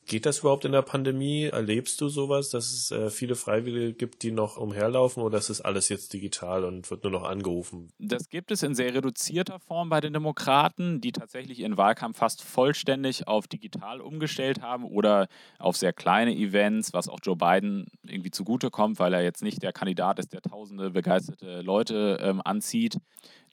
Geht 0.07 0.25
das 0.25 0.39
überhaupt 0.39 0.65
in 0.65 0.71
der 0.71 0.81
Pandemie? 0.81 1.45
Erlebst 1.45 2.01
du 2.01 2.09
sowas, 2.09 2.49
dass 2.49 2.71
es 2.71 2.91
äh, 2.91 3.09
viele 3.09 3.35
Freiwillige 3.35 3.93
gibt, 3.93 4.23
die 4.23 4.31
noch 4.31 4.57
umherlaufen 4.57 5.23
oder 5.23 5.37
ist 5.37 5.49
das 5.49 5.61
alles 5.61 5.89
jetzt 5.89 6.13
digital 6.13 6.65
und 6.65 6.89
wird 6.89 7.03
nur 7.03 7.11
noch 7.11 7.23
angerufen? 7.23 7.89
Das 7.99 8.29
gibt 8.29 8.51
es 8.51 8.63
in 8.63 8.75
sehr 8.75 8.93
reduzierter 8.93 9.59
Form 9.59 9.89
bei 9.89 10.01
den 10.01 10.13
Demokraten, 10.13 11.01
die 11.01 11.11
tatsächlich 11.11 11.59
ihren 11.59 11.77
Wahlkampf 11.77 12.17
fast 12.17 12.43
vollständig 12.43 13.27
auf 13.27 13.47
digital 13.47 14.01
umgestellt 14.01 14.61
haben 14.61 14.85
oder 14.85 15.27
auf 15.59 15.77
sehr 15.77 15.93
kleine 15.93 16.35
Events, 16.35 16.93
was 16.93 17.07
auch 17.07 17.19
Joe 17.23 17.35
Biden 17.35 17.85
irgendwie 18.03 18.31
zugutekommt, 18.31 18.99
weil 18.99 19.13
er 19.13 19.23
jetzt 19.23 19.43
nicht 19.43 19.61
der 19.63 19.71
Kandidat 19.71 20.19
ist, 20.19 20.33
der 20.33 20.41
tausende 20.41 20.91
begeisterte 20.91 21.61
Leute 21.61 22.17
ähm, 22.21 22.41
anzieht. 22.43 22.97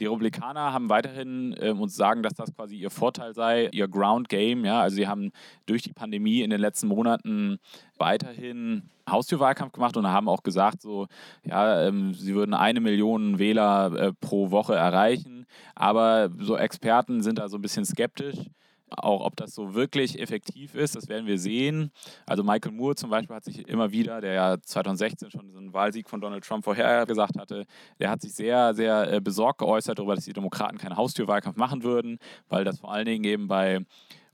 Die 0.00 0.06
Republikaner 0.06 0.72
haben 0.72 0.88
weiterhin 0.88 1.56
ähm, 1.58 1.80
uns 1.80 1.96
sagen, 1.96 2.22
dass 2.22 2.34
das 2.34 2.54
quasi 2.54 2.76
ihr 2.76 2.90
Vorteil 2.90 3.34
sei, 3.34 3.68
ihr 3.72 3.88
Ground 3.88 4.28
Game. 4.28 4.64
Ja, 4.64 4.80
also 4.80 4.96
sie 4.96 5.08
haben 5.08 5.32
durch 5.66 5.82
die 5.82 5.92
Pandemie 5.92 6.38
in 6.42 6.50
den 6.50 6.61
letzten 6.61 6.88
Monaten 6.88 7.59
weiterhin 7.99 8.90
Haustürwahlkampf 9.09 9.73
gemacht 9.73 9.97
und 9.97 10.07
haben 10.07 10.28
auch 10.28 10.42
gesagt, 10.42 10.83
so 10.83 11.07
ja, 11.45 11.87
ähm, 11.87 12.14
sie 12.14 12.35
würden 12.35 12.54
eine 12.54 12.80
Million 12.80 13.38
Wähler 13.38 13.92
äh, 13.97 14.12
pro 14.21 14.50
Woche 14.50 14.75
erreichen. 14.75 15.47
Aber 15.75 16.30
so 16.38 16.57
Experten 16.57 17.23
sind 17.23 17.38
da 17.38 17.49
so 17.49 17.57
ein 17.57 17.62
bisschen 17.62 17.85
skeptisch 17.85 18.37
Auch 18.90 19.25
ob 19.25 19.37
das 19.37 19.54
so 19.54 19.75
wirklich 19.75 20.18
effektiv 20.18 20.75
ist, 20.75 20.97
das 20.97 21.09
werden 21.09 21.26
wir 21.26 21.38
sehen. 21.38 21.90
Also 22.26 22.42
Michael 22.42 22.73
Moore 22.73 22.95
zum 22.95 23.11
Beispiel 23.11 23.37
hat 23.37 23.45
sich 23.45 23.68
immer 23.68 23.92
wieder, 23.92 24.21
der 24.21 24.33
ja 24.33 24.57
2016 24.61 25.30
schon 25.30 25.50
so 25.50 25.59
einen 25.59 25.73
Wahlsieg 25.75 26.09
von 26.09 26.21
Donald 26.21 26.45
Trump 26.45 26.64
vorhergesagt 26.64 27.38
hatte, 27.38 27.66
der 28.00 28.11
hat 28.11 28.23
sich 28.23 28.35
sehr, 28.35 28.75
sehr 28.75 29.12
äh, 29.12 29.21
besorgt 29.21 29.59
geäußert 29.59 29.99
darüber, 29.99 30.14
dass 30.14 30.25
die 30.25 30.33
Demokraten 30.33 30.78
keinen 30.78 30.97
Haustürwahlkampf 30.97 31.57
machen 31.57 31.83
würden, 31.83 32.18
weil 32.49 32.64
das 32.64 32.80
vor 32.80 32.92
allen 32.92 33.07
Dingen 33.07 33.25
eben 33.25 33.47
bei 33.49 33.80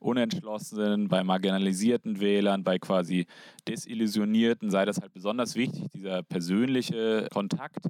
Unentschlossenen, 0.05 1.09
bei 1.09 1.25
marginalisierten 1.25 2.21
Wählern, 2.21 2.63
bei 2.63 2.79
quasi 2.79 3.27
Desillusionierten 3.67 4.71
sei 4.71 4.85
das 4.85 5.01
halt 5.01 5.13
besonders 5.15 5.55
wichtig, 5.55 5.89
dieser 5.93 6.23
persönliche 6.23 7.29
Kontakt. 7.33 7.87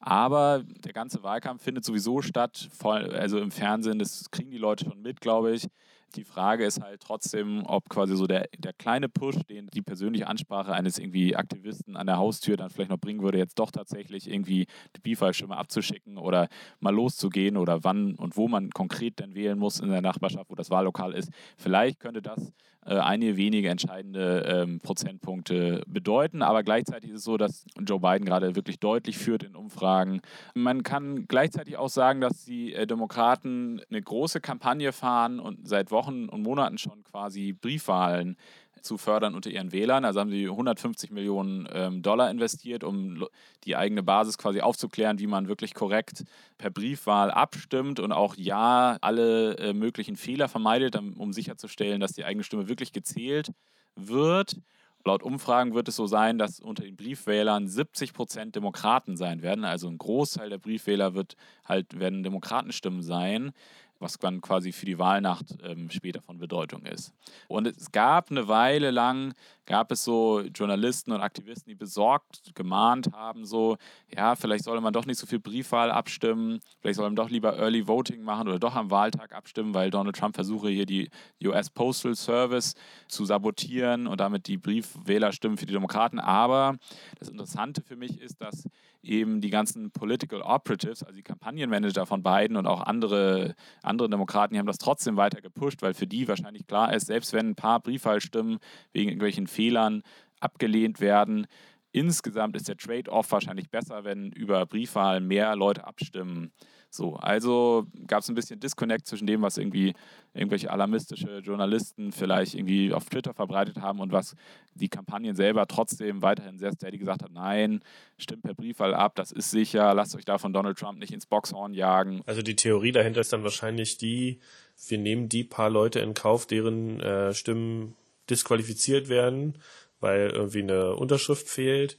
Aber 0.00 0.62
der 0.84 0.92
ganze 0.92 1.22
Wahlkampf 1.22 1.62
findet 1.62 1.84
sowieso 1.84 2.22
statt, 2.22 2.68
also 2.82 3.38
im 3.38 3.50
Fernsehen, 3.50 3.98
das 3.98 4.30
kriegen 4.30 4.50
die 4.50 4.58
Leute 4.58 4.84
schon 4.84 5.02
mit, 5.02 5.20
glaube 5.20 5.52
ich. 5.52 5.66
Die 6.14 6.24
Frage 6.24 6.64
ist 6.64 6.80
halt 6.80 7.00
trotzdem, 7.00 7.64
ob 7.66 7.88
quasi 7.88 8.16
so 8.16 8.26
der, 8.26 8.48
der 8.56 8.72
kleine 8.72 9.08
Push, 9.08 9.36
den 9.48 9.66
die 9.68 9.82
persönliche 9.82 10.26
Ansprache 10.26 10.72
eines 10.72 10.98
irgendwie 10.98 11.36
Aktivisten 11.36 11.96
an 11.96 12.06
der 12.06 12.16
Haustür 12.16 12.56
dann 12.56 12.70
vielleicht 12.70 12.90
noch 12.90 12.98
bringen 12.98 13.22
würde, 13.22 13.38
jetzt 13.38 13.58
doch 13.58 13.70
tatsächlich 13.70 14.30
irgendwie 14.30 14.66
die 14.96 15.00
Briefwahlstimme 15.00 15.56
abzuschicken 15.56 16.16
oder 16.16 16.48
mal 16.80 16.94
loszugehen 16.94 17.56
oder 17.56 17.84
wann 17.84 18.14
und 18.14 18.36
wo 18.36 18.48
man 18.48 18.70
konkret 18.70 19.18
denn 19.18 19.34
wählen 19.34 19.58
muss 19.58 19.80
in 19.80 19.90
der 19.90 20.02
Nachbarschaft, 20.02 20.50
wo 20.50 20.54
das 20.54 20.70
Wahllokal 20.70 21.12
ist. 21.12 21.30
Vielleicht 21.56 22.00
könnte 22.00 22.22
das 22.22 22.52
äh, 22.88 22.96
einige 22.96 23.36
wenige 23.36 23.68
entscheidende 23.68 24.44
ähm, 24.46 24.80
Prozentpunkte 24.80 25.82
bedeuten, 25.86 26.40
aber 26.40 26.62
gleichzeitig 26.62 27.10
ist 27.10 27.18
es 27.18 27.24
so, 27.24 27.36
dass 27.36 27.66
Joe 27.86 28.00
Biden 28.00 28.24
gerade 28.24 28.56
wirklich 28.56 28.80
deutlich 28.80 29.18
führt 29.18 29.42
in 29.42 29.54
Umfragen. 29.54 30.22
Man 30.54 30.82
kann 30.82 31.26
gleichzeitig 31.28 31.76
auch 31.76 31.90
sagen, 31.90 32.22
dass 32.22 32.46
die 32.46 32.72
äh, 32.72 32.86
Demokraten 32.86 33.82
eine 33.90 34.00
große 34.00 34.40
Kampagne 34.40 34.92
fahren 34.92 35.38
und 35.38 35.68
seit 35.68 35.90
Wochen 35.90 35.97
Wochen 35.98 36.28
und 36.28 36.42
Monaten 36.42 36.78
schon 36.78 37.02
quasi 37.02 37.52
Briefwahlen 37.52 38.36
zu 38.82 38.96
fördern 38.96 39.34
unter 39.34 39.50
ihren 39.50 39.72
Wählern. 39.72 40.04
Also 40.04 40.20
haben 40.20 40.30
sie 40.30 40.46
150 40.48 41.10
Millionen 41.10 41.68
ähm, 41.72 42.02
Dollar 42.02 42.30
investiert, 42.30 42.84
um 42.84 43.26
die 43.64 43.74
eigene 43.74 44.04
Basis 44.04 44.38
quasi 44.38 44.60
aufzuklären, 44.60 45.18
wie 45.18 45.26
man 45.26 45.48
wirklich 45.48 45.74
korrekt 45.74 46.24
per 46.56 46.70
Briefwahl 46.70 47.32
abstimmt 47.32 47.98
und 47.98 48.12
auch 48.12 48.36
ja 48.36 48.96
alle 49.00 49.56
äh, 49.58 49.72
möglichen 49.72 50.14
Fehler 50.14 50.48
vermeidet, 50.48 50.94
um 50.96 51.32
sicherzustellen, 51.32 52.00
dass 52.00 52.12
die 52.12 52.24
eigene 52.24 52.44
Stimme 52.44 52.68
wirklich 52.68 52.92
gezählt 52.92 53.50
wird. 53.96 54.56
Laut 55.04 55.22
Umfragen 55.22 55.74
wird 55.74 55.88
es 55.88 55.96
so 55.96 56.06
sein, 56.06 56.38
dass 56.38 56.60
unter 56.60 56.82
den 56.82 56.96
Briefwählern 56.96 57.66
70 57.66 58.12
Prozent 58.12 58.56
Demokraten 58.56 59.16
sein 59.16 59.42
werden. 59.42 59.64
Also 59.64 59.88
ein 59.88 59.96
Großteil 59.96 60.50
der 60.50 60.58
Briefwähler 60.58 61.14
wird 61.14 61.36
halt, 61.64 61.98
werden 61.98 62.22
Demokratenstimmen 62.22 63.02
sein 63.02 63.52
was 63.98 64.18
dann 64.18 64.40
quasi 64.40 64.72
für 64.72 64.86
die 64.86 64.98
Wahlnacht 64.98 65.58
ähm, 65.62 65.90
später 65.90 66.22
von 66.22 66.38
Bedeutung 66.38 66.84
ist. 66.86 67.12
Und 67.48 67.66
es 67.66 67.90
gab 67.92 68.30
eine 68.30 68.48
Weile 68.48 68.90
lang, 68.90 69.34
gab 69.66 69.92
es 69.92 70.04
so 70.04 70.40
Journalisten 70.40 71.12
und 71.12 71.20
Aktivisten, 71.20 71.68
die 71.68 71.74
besorgt 71.74 72.54
gemahnt 72.54 73.12
haben, 73.12 73.44
so, 73.44 73.76
ja, 74.14 74.34
vielleicht 74.34 74.64
solle 74.64 74.80
man 74.80 74.92
doch 74.92 75.04
nicht 75.04 75.18
so 75.18 75.26
viel 75.26 75.40
Briefwahl 75.40 75.90
abstimmen, 75.90 76.60
vielleicht 76.80 76.96
soll 76.96 77.06
man 77.06 77.16
doch 77.16 77.28
lieber 77.28 77.56
Early 77.58 77.86
Voting 77.86 78.22
machen 78.22 78.48
oder 78.48 78.58
doch 78.58 78.74
am 78.74 78.90
Wahltag 78.90 79.34
abstimmen, 79.34 79.74
weil 79.74 79.90
Donald 79.90 80.16
Trump 80.16 80.34
versuche 80.34 80.70
hier 80.70 80.86
die 80.86 81.10
US 81.44 81.68
Postal 81.70 82.14
Service 82.14 82.74
zu 83.08 83.24
sabotieren 83.24 84.06
und 84.06 84.20
damit 84.20 84.46
die 84.46 84.56
Briefwählerstimmen 84.56 85.58
für 85.58 85.66
die 85.66 85.74
Demokraten. 85.74 86.18
Aber 86.18 86.78
das 87.18 87.28
Interessante 87.28 87.82
für 87.82 87.96
mich 87.96 88.20
ist, 88.20 88.40
dass 88.40 88.64
eben 89.02 89.40
die 89.40 89.50
ganzen 89.50 89.90
Political 89.90 90.42
Operatives, 90.42 91.02
also 91.02 91.16
die 91.16 91.22
Kampagnenmanager 91.22 92.06
von 92.06 92.22
Biden 92.22 92.56
und 92.56 92.66
auch 92.66 92.82
andere, 92.82 93.54
andere 93.88 94.08
Demokraten, 94.08 94.56
haben 94.56 94.66
das 94.66 94.78
trotzdem 94.78 95.16
weiter 95.16 95.40
gepusht, 95.40 95.82
weil 95.82 95.94
für 95.94 96.06
die 96.06 96.28
wahrscheinlich 96.28 96.66
klar 96.66 96.94
ist, 96.94 97.06
selbst 97.06 97.32
wenn 97.32 97.50
ein 97.50 97.54
paar 97.54 97.80
Briefwahlstimmen 97.80 98.58
wegen 98.92 99.08
irgendwelchen 99.08 99.46
Fehlern 99.46 100.02
abgelehnt 100.40 101.00
werden, 101.00 101.46
insgesamt 101.92 102.56
ist 102.56 102.68
der 102.68 102.76
Trade-off 102.76 103.32
wahrscheinlich 103.32 103.70
besser, 103.70 104.04
wenn 104.04 104.30
über 104.32 104.66
Briefwahl 104.66 105.20
mehr 105.20 105.56
Leute 105.56 105.86
abstimmen 105.86 106.52
so, 106.90 107.16
also 107.16 107.86
gab 108.06 108.20
es 108.22 108.28
ein 108.28 108.34
bisschen 108.34 108.60
Disconnect 108.60 109.06
zwischen 109.06 109.26
dem, 109.26 109.42
was 109.42 109.58
irgendwie 109.58 109.92
irgendwelche 110.32 110.70
alarmistische 110.70 111.38
Journalisten 111.38 112.12
vielleicht 112.12 112.54
irgendwie 112.54 112.94
auf 112.94 113.04
Twitter 113.06 113.34
verbreitet 113.34 113.78
haben 113.78 114.00
und 114.00 114.10
was 114.10 114.36
die 114.74 114.88
Kampagnen 114.88 115.36
selber 115.36 115.66
trotzdem 115.66 116.22
weiterhin 116.22 116.58
sehr 116.58 116.72
steady 116.72 116.96
gesagt 116.96 117.22
hat, 117.22 117.30
nein, 117.30 117.80
stimmt 118.16 118.42
per 118.42 118.54
Briefwahl 118.54 118.94
ab, 118.94 119.14
das 119.16 119.32
ist 119.32 119.50
sicher, 119.50 119.92
lasst 119.92 120.16
euch 120.16 120.24
da 120.24 120.38
von 120.38 120.52
Donald 120.52 120.78
Trump 120.78 120.98
nicht 120.98 121.12
ins 121.12 121.26
Boxhorn 121.26 121.74
jagen. 121.74 122.22
Also 122.24 122.40
die 122.40 122.56
Theorie 122.56 122.92
dahinter 122.92 123.20
ist 123.20 123.32
dann 123.32 123.44
wahrscheinlich 123.44 123.98
die, 123.98 124.40
wir 124.86 124.98
nehmen 124.98 125.28
die 125.28 125.44
paar 125.44 125.68
Leute 125.68 126.00
in 126.00 126.14
Kauf, 126.14 126.46
deren 126.46 127.00
äh, 127.00 127.34
Stimmen 127.34 127.96
disqualifiziert 128.30 129.08
werden, 129.08 129.58
weil 130.00 130.30
irgendwie 130.30 130.62
eine 130.62 130.94
Unterschrift 130.94 131.48
fehlt 131.48 131.98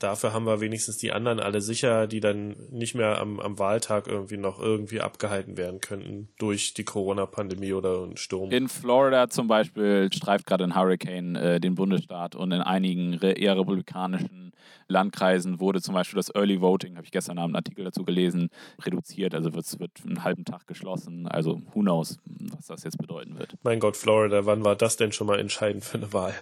dafür 0.00 0.32
haben 0.32 0.46
wir 0.46 0.60
wenigstens 0.60 0.98
die 0.98 1.12
anderen 1.12 1.38
alle 1.38 1.60
sicher, 1.60 2.06
die 2.06 2.20
dann 2.20 2.56
nicht 2.70 2.94
mehr 2.94 3.20
am, 3.20 3.38
am 3.38 3.58
Wahltag 3.58 4.08
irgendwie 4.08 4.36
noch 4.36 4.58
irgendwie 4.58 5.00
abgehalten 5.00 5.56
werden 5.56 5.80
könnten 5.80 6.28
durch 6.38 6.74
die 6.74 6.84
Corona-Pandemie 6.84 7.72
oder 7.72 8.02
einen 8.02 8.16
Sturm. 8.16 8.50
In 8.50 8.68
Florida 8.68 9.28
zum 9.28 9.46
Beispiel 9.46 10.10
streift 10.12 10.46
gerade 10.46 10.64
ein 10.64 10.74
Hurricane 10.74 11.36
äh, 11.36 11.60
den 11.60 11.74
Bundesstaat 11.74 12.34
und 12.34 12.52
in 12.52 12.62
einigen 12.62 13.20
eher 13.20 13.56
republikanischen 13.56 14.50
Landkreisen 14.90 15.60
wurde 15.60 15.80
zum 15.80 15.94
Beispiel 15.94 16.16
das 16.16 16.34
Early 16.34 16.60
Voting, 16.60 16.96
habe 16.96 17.04
ich 17.04 17.12
gestern 17.12 17.38
Abend 17.38 17.54
einen 17.54 17.64
Artikel 17.64 17.84
dazu 17.84 18.04
gelesen, 18.04 18.50
reduziert. 18.82 19.34
Also 19.34 19.54
wird, 19.54 19.78
wird 19.78 19.92
einen 20.04 20.24
halben 20.24 20.44
Tag 20.44 20.66
geschlossen. 20.66 21.26
Also 21.28 21.62
who 21.72 21.80
knows, 21.80 22.18
was 22.56 22.66
das 22.66 22.84
jetzt 22.84 22.98
bedeuten 22.98 23.38
wird. 23.38 23.54
Mein 23.62 23.80
Gott, 23.80 23.96
Florida, 23.96 24.44
wann 24.46 24.64
war 24.64 24.76
das 24.76 24.96
denn 24.96 25.12
schon 25.12 25.26
mal 25.26 25.38
entscheidend 25.38 25.84
für 25.84 25.98
eine 25.98 26.12
Wahl? 26.12 26.34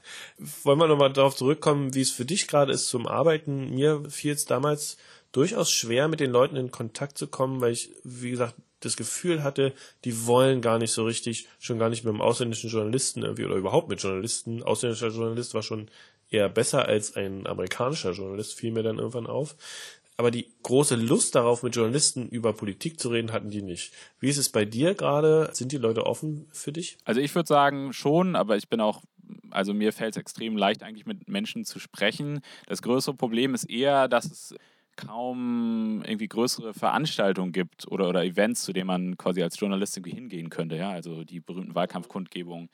Wollen 0.65 0.79
wir 0.79 0.89
nochmal 0.89 1.13
darauf 1.13 1.37
zurückkommen, 1.37 1.95
wie 1.95 2.01
es 2.01 2.11
für 2.11 2.25
dich 2.25 2.49
gerade 2.49 2.73
ist 2.73 2.89
zum 2.89 3.07
Arbeiten? 3.07 3.48
Mir 3.49 4.05
fiel 4.09 4.33
es 4.33 4.45
damals 4.45 4.97
durchaus 5.33 5.71
schwer, 5.71 6.09
mit 6.09 6.21
den 6.21 6.31
Leuten 6.31 6.57
in 6.57 6.71
Kontakt 6.71 7.19
zu 7.19 7.27
kommen, 7.27 7.61
weil 7.61 7.73
ich, 7.73 7.91
wie 8.05 8.31
gesagt, 8.31 8.55
das 8.81 8.97
Gefühl 8.97 9.43
hatte, 9.43 9.73
die 10.05 10.27
wollen 10.27 10.61
gar 10.61 10.79
nicht 10.79 10.93
so 10.93 11.05
richtig, 11.05 11.49
schon 11.59 11.79
gar 11.79 11.89
nicht 11.89 12.05
mit 12.05 12.13
einem 12.13 12.23
ausländischen 12.23 12.71
Journalisten 12.71 13.23
irgendwie 13.23 13.45
oder 13.45 13.57
überhaupt 13.57 13.89
mit 13.89 14.01
Journalisten. 14.01 14.63
Ausländischer 14.63 15.09
Journalist 15.09 15.55
war 15.55 15.63
schon 15.63 15.89
eher 16.31 16.49
besser 16.49 16.87
als 16.87 17.17
ein 17.17 17.47
amerikanischer 17.47 18.13
Journalist, 18.13 18.55
fiel 18.55 18.73
mir 18.73 18.83
dann 18.83 18.99
irgendwann 18.99 19.27
auf. 19.27 19.57
Aber 20.17 20.33
die 20.33 20.53
große 20.65 20.97
Lust 20.97 21.37
darauf, 21.37 21.63
mit 21.63 21.77
Journalisten 21.77 22.29
über 22.29 22.53
Politik 22.53 22.99
zu 22.99 23.09
reden, 23.09 23.33
hatten 23.33 23.51
die 23.51 23.63
nicht. 23.63 23.93
Wie 24.19 24.29
ist 24.29 24.39
es 24.39 24.49
bei 24.49 24.65
dir 24.65 24.95
gerade? 24.95 25.51
Sind 25.53 25.71
die 25.71 25.77
Leute 25.77 26.07
offen 26.07 26.49
für 26.53 26.73
dich? 26.73 26.99
Also 27.05 27.21
ich 27.21 27.35
würde 27.37 27.47
sagen 27.47 27.93
schon, 27.93 28.35
aber 28.35 28.57
ich 28.57 28.69
bin 28.69 28.81
auch 28.81 29.03
also 29.51 29.75
mir 29.75 29.93
fällt 29.93 30.17
es 30.17 30.21
extrem 30.21 30.57
leicht, 30.57 30.83
eigentlich 30.83 31.07
mit 31.07 31.29
Menschen 31.29 31.65
zu 31.65 31.79
sprechen. 31.79 32.41
Das 32.67 32.83
größere 32.83 33.15
Problem 33.15 33.55
ist 33.55 33.65
eher, 33.65 34.09
dass 34.09 34.27
es 34.27 34.55
kaum 34.97 36.03
irgendwie 36.05 36.29
größere 36.29 36.75
Veranstaltungen 36.75 37.53
gibt 37.53 37.87
oder, 37.89 38.09
oder 38.09 38.25
Events, 38.25 38.63
zu 38.63 38.73
denen 38.73 38.89
man 38.89 39.17
quasi 39.17 39.43
als 39.43 39.59
Journalist 39.59 39.97
irgendwie 39.97 40.15
hingehen 40.15 40.51
könnte. 40.51 40.77
Ja? 40.77 40.91
Also 40.91 41.25
die 41.25 41.41
berühmten 41.41 41.75
Wahlkampfkundgebungen 41.75 42.69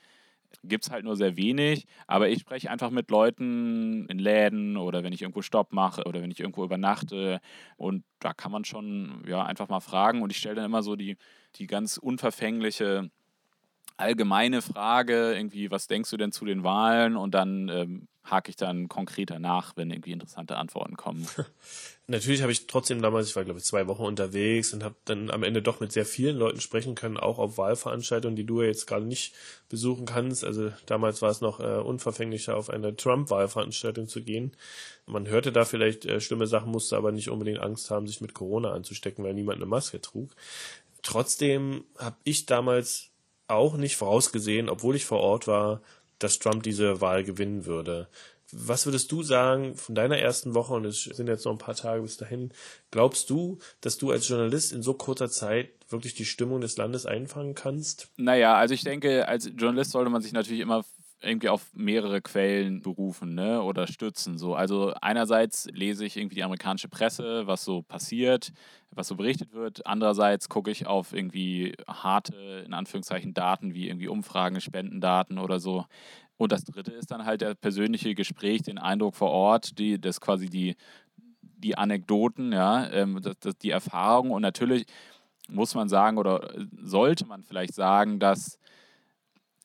gibt 0.63 0.85
es 0.85 0.91
halt 0.91 1.05
nur 1.05 1.15
sehr 1.15 1.37
wenig. 1.37 1.85
Aber 2.07 2.29
ich 2.29 2.39
spreche 2.39 2.69
einfach 2.69 2.89
mit 2.89 3.09
Leuten 3.09 4.05
in 4.07 4.19
Läden 4.19 4.77
oder 4.77 5.03
wenn 5.03 5.13
ich 5.13 5.21
irgendwo 5.21 5.41
Stopp 5.41 5.73
mache 5.73 6.03
oder 6.05 6.21
wenn 6.21 6.31
ich 6.31 6.39
irgendwo 6.39 6.63
übernachte. 6.63 7.39
Und 7.77 8.03
da 8.19 8.33
kann 8.33 8.51
man 8.51 8.65
schon 8.65 9.23
ja, 9.27 9.43
einfach 9.43 9.69
mal 9.69 9.79
fragen. 9.79 10.21
Und 10.21 10.31
ich 10.31 10.37
stelle 10.37 10.55
dann 10.55 10.65
immer 10.65 10.83
so 10.83 10.95
die, 10.95 11.17
die 11.55 11.67
ganz 11.67 11.97
unverfängliche 11.97 13.09
allgemeine 13.97 14.61
Frage, 14.61 15.33
irgendwie, 15.35 15.71
was 15.71 15.87
denkst 15.87 16.09
du 16.09 16.17
denn 16.17 16.31
zu 16.31 16.45
den 16.45 16.63
Wahlen? 16.63 17.15
Und 17.15 17.33
dann 17.33 17.69
ähm, 17.69 18.07
hake 18.25 18.49
ich 18.49 18.55
dann 18.55 18.89
konkreter 18.89 19.39
nach, 19.39 19.73
wenn 19.77 19.91
irgendwie 19.91 20.11
interessante 20.11 20.57
Antworten 20.57 20.97
kommen. 20.97 21.27
Natürlich 22.07 22.41
habe 22.41 22.51
ich 22.51 22.67
trotzdem 22.67 23.01
damals, 23.01 23.29
ich 23.29 23.35
war 23.35 23.43
glaube 23.45 23.59
ich 23.59 23.65
zwei 23.65 23.87
Wochen 23.87 24.03
unterwegs 24.03 24.73
und 24.73 24.83
habe 24.83 24.95
dann 25.05 25.31
am 25.31 25.43
Ende 25.43 25.61
doch 25.61 25.79
mit 25.79 25.91
sehr 25.91 26.05
vielen 26.05 26.37
Leuten 26.37 26.61
sprechen 26.61 26.95
können, 26.95 27.17
auch 27.17 27.39
auf 27.39 27.57
Wahlveranstaltungen, 27.57 28.35
die 28.35 28.45
du 28.45 28.61
ja 28.61 28.67
jetzt 28.67 28.85
gerade 28.87 29.05
nicht 29.05 29.33
besuchen 29.69 30.05
kannst. 30.05 30.43
Also 30.43 30.71
damals 30.85 31.21
war 31.21 31.29
es 31.29 31.41
noch 31.41 31.59
äh, 31.59 31.79
unverfänglicher, 31.79 32.57
auf 32.57 32.69
eine 32.69 32.95
Trump-Wahlveranstaltung 32.95 34.07
zu 34.07 34.21
gehen. 34.21 34.51
Man 35.05 35.27
hörte 35.27 35.51
da 35.51 35.65
vielleicht 35.65 36.05
äh, 36.05 36.19
schlimme 36.19 36.47
Sachen, 36.47 36.71
musste 36.71 36.97
aber 36.97 37.11
nicht 37.11 37.29
unbedingt 37.29 37.59
Angst 37.59 37.89
haben, 37.91 38.07
sich 38.07 38.21
mit 38.21 38.33
Corona 38.33 38.71
anzustecken, 38.71 39.23
weil 39.23 39.33
niemand 39.33 39.57
eine 39.57 39.67
Maske 39.67 40.01
trug. 40.01 40.31
Trotzdem 41.01 41.85
habe 41.97 42.17
ich 42.23 42.47
damals 42.47 43.11
auch 43.47 43.77
nicht 43.77 43.95
vorausgesehen, 43.97 44.69
obwohl 44.69 44.95
ich 44.95 45.05
vor 45.05 45.19
Ort 45.19 45.47
war, 45.47 45.81
dass 46.19 46.39
Trump 46.39 46.63
diese 46.63 47.01
Wahl 47.01 47.23
gewinnen 47.23 47.65
würde. 47.65 48.07
Was 48.51 48.85
würdest 48.85 49.11
du 49.11 49.23
sagen 49.23 49.75
von 49.75 49.95
deiner 49.95 50.19
ersten 50.19 50.53
Woche, 50.53 50.73
und 50.73 50.85
es 50.85 51.03
sind 51.03 51.27
jetzt 51.27 51.45
noch 51.45 51.51
ein 51.51 51.57
paar 51.57 51.75
Tage 51.75 52.01
bis 52.03 52.17
dahin, 52.17 52.51
glaubst 52.91 53.29
du, 53.29 53.57
dass 53.81 53.97
du 53.97 54.11
als 54.11 54.27
Journalist 54.27 54.71
in 54.71 54.83
so 54.83 54.93
kurzer 54.93 55.29
Zeit 55.29 55.71
wirklich 55.89 56.13
die 56.13 56.25
Stimmung 56.25 56.61
des 56.61 56.77
Landes 56.77 57.05
einfangen 57.05 57.55
kannst? 57.55 58.09
Naja, 58.17 58.55
also 58.55 58.73
ich 58.73 58.83
denke, 58.83 59.27
als 59.27 59.49
Journalist 59.57 59.91
sollte 59.91 60.11
man 60.11 60.21
sich 60.21 60.31
natürlich 60.31 60.61
immer 60.61 60.85
irgendwie 61.25 61.49
auf 61.49 61.73
mehrere 61.73 62.21
Quellen 62.21 62.81
berufen 62.81 63.35
ne, 63.35 63.61
oder 63.61 63.87
stützen. 63.87 64.37
So. 64.37 64.55
Also 64.55 64.93
einerseits 65.01 65.67
lese 65.71 66.05
ich 66.05 66.17
irgendwie 66.17 66.35
die 66.35 66.43
amerikanische 66.43 66.89
Presse, 66.89 67.47
was 67.47 67.65
so 67.65 67.81
passiert, 67.81 68.51
was 68.91 69.07
so 69.07 69.15
berichtet 69.15 69.53
wird. 69.53 69.85
Andererseits 69.85 70.49
gucke 70.49 70.71
ich 70.71 70.87
auf 70.87 71.13
irgendwie 71.13 71.73
harte, 71.87 72.63
in 72.65 72.73
Anführungszeichen, 72.73 73.33
Daten 73.33 73.73
wie 73.73 73.87
irgendwie 73.87 74.07
Umfragen, 74.07 74.61
Spendendaten 74.61 75.39
oder 75.39 75.59
so. 75.59 75.85
Und 76.37 76.51
das 76.51 76.63
dritte 76.63 76.91
ist 76.91 77.11
dann 77.11 77.25
halt 77.25 77.41
der 77.41 77.55
persönliche 77.55 78.13
Gespräch, 78.13 78.61
den 78.61 78.77
Eindruck 78.77 79.15
vor 79.15 79.31
Ort, 79.31 79.79
die, 79.79 79.99
das 79.99 80.19
quasi 80.19 80.49
die, 80.49 80.75
die 81.41 81.77
Anekdoten, 81.77 82.51
ja, 82.51 82.89
ähm, 82.91 83.21
das, 83.21 83.39
das, 83.39 83.57
die 83.57 83.71
Erfahrung. 83.71 84.31
Und 84.31 84.41
natürlich 84.41 84.85
muss 85.47 85.75
man 85.75 85.89
sagen 85.89 86.17
oder 86.17 86.53
sollte 86.81 87.25
man 87.25 87.43
vielleicht 87.43 87.73
sagen, 87.73 88.19
dass 88.19 88.59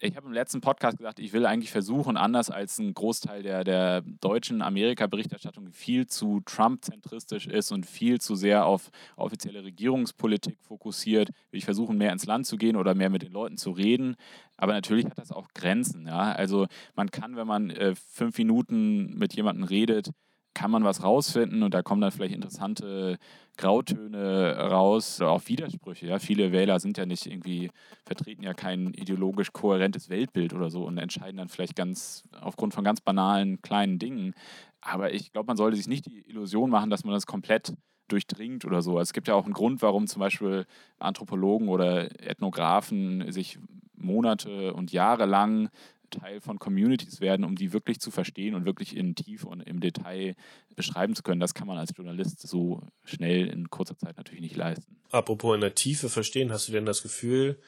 ich 0.03 0.17
habe 0.17 0.27
im 0.27 0.33
letzten 0.33 0.61
Podcast 0.61 0.97
gesagt, 0.97 1.21
ich 1.21 1.33
will 1.33 1.45
eigentlich 1.45 1.71
versuchen, 1.71 2.17
anders 2.17 2.51
als 2.51 2.79
ein 2.79 2.95
Großteil 2.95 3.43
der, 3.43 3.65
der 3.65 4.01
deutschen 4.01 4.63
Amerika-Berichterstattung 4.63 5.73
viel 5.73 6.07
zu 6.07 6.41
Trump-zentristisch 6.47 7.47
ist 7.47 7.71
und 7.71 7.85
viel 7.85 8.21
zu 8.21 8.35
sehr 8.35 8.65
auf 8.65 8.91
offizielle 9.17 9.63
Regierungspolitik 9.63 10.59
fokussiert, 10.63 11.29
will 11.51 11.59
ich 11.59 11.67
versuchen, 11.67 11.99
mehr 11.99 12.13
ins 12.13 12.25
Land 12.25 12.47
zu 12.47 12.57
gehen 12.57 12.77
oder 12.77 12.95
mehr 12.95 13.11
mit 13.11 13.23
den 13.23 13.33
Leuten 13.33 13.59
zu 13.59 13.73
reden. 13.73 14.17
Aber 14.57 14.73
natürlich 14.73 15.05
hat 15.05 15.19
das 15.19 15.33
auch 15.33 15.49
Grenzen. 15.55 16.07
Ja? 16.07 16.33
Also 16.33 16.67
man 16.95 17.11
kann, 17.11 17.37
wenn 17.37 17.47
man 17.47 17.71
äh, 17.71 17.95
fünf 17.95 18.39
Minuten 18.39 19.19
mit 19.19 19.35
jemandem 19.35 19.65
redet, 19.65 20.11
kann 20.55 20.71
man 20.71 20.85
was 20.85 21.03
rausfinden 21.03 21.63
und 21.63 21.75
da 21.75 21.83
kommen 21.83 22.01
dann 22.01 22.11
vielleicht 22.11 22.35
interessante 22.35 23.19
Grautöne 23.57 24.57
raus, 24.57 25.21
auch 25.21 25.47
Widersprüche. 25.47 26.07
Ja? 26.07 26.19
Viele 26.19 26.53
Wähler 26.53 26.81
sind 26.81 26.99
ja 26.99 27.07
nicht 27.07 27.27
irgendwie, 27.27 27.71
vertreten 28.05 28.43
ja 28.43 28.55
kein 28.55 28.95
ideologisch 28.95 29.53
kohärentes 29.53 30.09
Weltbild 30.09 30.55
oder 30.55 30.71
so 30.71 30.85
und 30.85 30.99
entscheiden 30.99 31.37
dann 31.37 31.49
vielleicht 31.49 31.77
ganz 31.77 32.25
aufgrund 32.41 32.75
von 32.75 32.85
ganz 32.85 33.01
banalen 33.01 33.61
kleinen 33.63 33.99
Dingen. 33.99 34.35
Aber 34.81 35.13
ich 35.13 35.33
glaube, 35.33 35.47
man 35.47 35.57
sollte 35.57 35.77
sich 35.77 35.89
nicht 35.89 36.07
die 36.07 36.29
Illusion 36.29 36.71
machen, 36.71 36.91
dass 36.91 37.05
man 37.05 37.15
das 37.15 37.27
komplett 37.27 37.75
durchdringt 38.09 38.65
oder 38.65 38.83
so. 38.83 38.93
Also 38.93 39.11
es 39.11 39.13
gibt 39.13 39.29
ja 39.29 39.35
auch 39.35 39.45
einen 39.45 39.55
Grund, 39.55 39.83
warum 39.83 40.07
zum 40.07 40.21
Beispiel 40.21 40.67
Anthropologen 40.99 41.69
oder 41.69 42.11
Ethnografen 42.27 43.31
sich 43.31 43.59
Monate 43.95 44.73
und 44.75 44.93
Jahre 44.93 45.27
lang 45.27 45.69
Teil 46.11 46.41
von 46.41 46.59
Communities 46.59 47.21
werden, 47.21 47.45
um 47.45 47.57
die 47.57 47.73
wirklich 47.73 48.01
zu 48.01 48.11
verstehen 48.11 48.55
und 48.55 48.65
wirklich 48.65 48.97
in 48.97 49.15
Tiefe 49.15 49.49
und 49.49 49.61
im 49.61 49.81
Detail 49.81 50.35
beschreiben 50.77 51.15
zu 51.15 51.23
können. 51.23 51.41
Das 51.41 51.55
kann 51.55 51.67
man 51.67 51.79
als 51.79 51.93
Journalist 51.97 52.47
so 52.47 52.83
schnell 53.05 53.49
in 53.49 53.71
kurzer 53.71 53.97
Zeit 53.97 54.17
natürlich 54.17 54.43
nicht 54.43 54.57
leisten. 54.57 54.97
Apropos 55.11 55.55
in 55.55 55.61
der 55.61 55.75
Tiefe 55.75 56.09
verstehen, 56.09 56.53
hast 56.53 56.69
du 56.69 56.73
denn 56.73 56.85
das 56.85 57.03
Gefühl, 57.03 57.59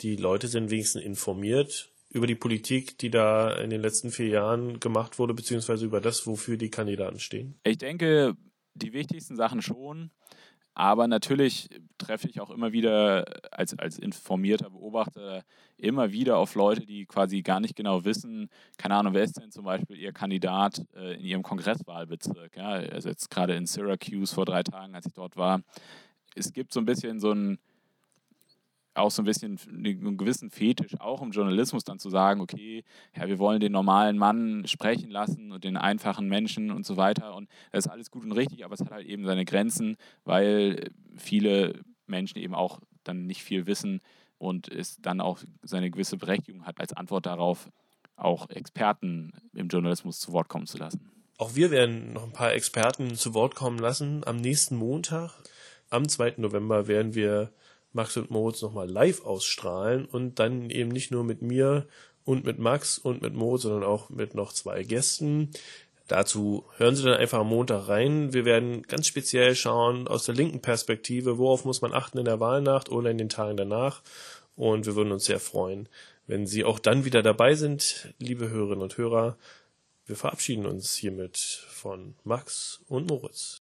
die 0.00 0.16
Leute 0.16 0.48
sind 0.48 0.70
wenigstens 0.70 1.02
informiert 1.02 1.90
über 2.10 2.26
die 2.26 2.34
Politik, 2.34 2.98
die 2.98 3.10
da 3.10 3.54
in 3.56 3.70
den 3.70 3.80
letzten 3.80 4.10
vier 4.10 4.28
Jahren 4.28 4.80
gemacht 4.80 5.18
wurde, 5.18 5.34
beziehungsweise 5.34 5.84
über 5.84 6.00
das, 6.00 6.26
wofür 6.26 6.56
die 6.56 6.70
Kandidaten 6.70 7.18
stehen? 7.18 7.58
Ich 7.64 7.78
denke, 7.78 8.36
die 8.74 8.92
wichtigsten 8.92 9.36
Sachen 9.36 9.62
schon. 9.62 10.10
Aber 10.78 11.08
natürlich 11.08 11.70
treffe 11.96 12.28
ich 12.28 12.38
auch 12.38 12.50
immer 12.50 12.70
wieder 12.70 13.24
als, 13.50 13.78
als 13.78 13.98
informierter 13.98 14.68
Beobachter 14.68 15.42
immer 15.78 16.12
wieder 16.12 16.36
auf 16.36 16.54
Leute, 16.54 16.84
die 16.84 17.06
quasi 17.06 17.40
gar 17.40 17.60
nicht 17.60 17.76
genau 17.76 18.04
wissen, 18.04 18.50
keine 18.76 18.94
Ahnung, 18.96 19.14
wer 19.14 19.24
ist 19.24 19.40
denn 19.40 19.50
zum 19.50 19.64
Beispiel 19.64 19.96
ihr 19.96 20.12
Kandidat 20.12 20.84
äh, 20.94 21.14
in 21.14 21.24
ihrem 21.24 21.42
Kongresswahlbezirk. 21.42 22.58
Ja? 22.58 22.72
Also 22.72 23.08
jetzt 23.08 23.30
gerade 23.30 23.54
in 23.54 23.64
Syracuse 23.64 24.34
vor 24.34 24.44
drei 24.44 24.62
Tagen, 24.62 24.94
als 24.94 25.06
ich 25.06 25.14
dort 25.14 25.38
war. 25.38 25.62
Es 26.34 26.52
gibt 26.52 26.74
so 26.74 26.80
ein 26.80 26.84
bisschen 26.84 27.20
so 27.20 27.32
ein 27.32 27.58
auch 28.96 29.10
so 29.10 29.22
ein 29.22 29.24
bisschen 29.24 29.58
einen 29.68 30.16
gewissen 30.16 30.50
Fetisch, 30.50 30.98
auch 31.00 31.22
im 31.22 31.30
Journalismus 31.30 31.84
dann 31.84 31.98
zu 31.98 32.10
sagen, 32.10 32.40
okay, 32.40 32.84
ja, 33.16 33.28
wir 33.28 33.38
wollen 33.38 33.60
den 33.60 33.72
normalen 33.72 34.18
Mann 34.18 34.66
sprechen 34.66 35.10
lassen 35.10 35.52
und 35.52 35.64
den 35.64 35.76
einfachen 35.76 36.28
Menschen 36.28 36.70
und 36.70 36.86
so 36.86 36.96
weiter. 36.96 37.34
Und 37.34 37.48
das 37.72 37.86
ist 37.86 37.90
alles 37.90 38.10
gut 38.10 38.24
und 38.24 38.32
richtig, 38.32 38.64
aber 38.64 38.74
es 38.74 38.80
hat 38.80 38.90
halt 38.90 39.06
eben 39.06 39.24
seine 39.24 39.44
Grenzen, 39.44 39.96
weil 40.24 40.90
viele 41.16 41.80
Menschen 42.06 42.38
eben 42.38 42.54
auch 42.54 42.80
dann 43.04 43.26
nicht 43.26 43.42
viel 43.42 43.66
wissen 43.66 44.00
und 44.38 44.68
es 44.68 45.00
dann 45.00 45.20
auch 45.20 45.38
seine 45.62 45.90
gewisse 45.90 46.16
Berechtigung 46.16 46.66
hat, 46.66 46.80
als 46.80 46.92
Antwort 46.92 47.26
darauf 47.26 47.70
auch 48.16 48.48
Experten 48.50 49.32
im 49.54 49.68
Journalismus 49.68 50.20
zu 50.20 50.32
Wort 50.32 50.48
kommen 50.48 50.66
zu 50.66 50.78
lassen. 50.78 51.10
Auch 51.38 51.54
wir 51.54 51.70
werden 51.70 52.14
noch 52.14 52.24
ein 52.24 52.32
paar 52.32 52.54
Experten 52.54 53.14
zu 53.14 53.34
Wort 53.34 53.54
kommen 53.54 53.78
lassen. 53.78 54.22
Am 54.24 54.36
nächsten 54.36 54.76
Montag, 54.76 55.32
am 55.90 56.08
2. 56.08 56.34
November, 56.38 56.88
werden 56.88 57.14
wir 57.14 57.52
Max 57.96 58.16
und 58.16 58.30
Moritz 58.30 58.62
nochmal 58.62 58.88
live 58.88 59.24
ausstrahlen 59.24 60.04
und 60.04 60.38
dann 60.38 60.70
eben 60.70 60.90
nicht 60.90 61.10
nur 61.10 61.24
mit 61.24 61.42
mir 61.42 61.88
und 62.24 62.44
mit 62.44 62.58
Max 62.58 62.98
und 62.98 63.22
mit 63.22 63.34
Moritz, 63.34 63.62
sondern 63.62 63.82
auch 63.82 64.10
mit 64.10 64.34
noch 64.34 64.52
zwei 64.52 64.84
Gästen. 64.84 65.50
Dazu 66.06 66.64
hören 66.76 66.94
Sie 66.94 67.02
dann 67.02 67.14
einfach 67.14 67.40
am 67.40 67.48
Montag 67.48 67.88
rein. 67.88 68.32
Wir 68.32 68.44
werden 68.44 68.82
ganz 68.82 69.08
speziell 69.08 69.56
schauen 69.56 70.06
aus 70.06 70.24
der 70.24 70.36
linken 70.36 70.60
Perspektive, 70.60 71.38
worauf 71.38 71.64
muss 71.64 71.82
man 71.82 71.92
achten 71.92 72.18
in 72.18 72.24
der 72.24 72.38
Wahlnacht 72.38 72.90
oder 72.90 73.10
in 73.10 73.18
den 73.18 73.28
Tagen 73.28 73.56
danach. 73.56 74.02
Und 74.54 74.86
wir 74.86 74.94
würden 74.94 75.12
uns 75.12 75.24
sehr 75.24 75.40
freuen, 75.40 75.88
wenn 76.26 76.46
Sie 76.46 76.64
auch 76.64 76.78
dann 76.78 77.04
wieder 77.04 77.22
dabei 77.22 77.54
sind, 77.54 78.14
liebe 78.18 78.48
Hörerinnen 78.48 78.82
und 78.82 78.96
Hörer. 78.96 79.36
Wir 80.06 80.16
verabschieden 80.16 80.66
uns 80.66 80.94
hiermit 80.94 81.36
von 81.36 82.14
Max 82.22 82.80
und 82.86 83.08
Moritz. 83.08 83.65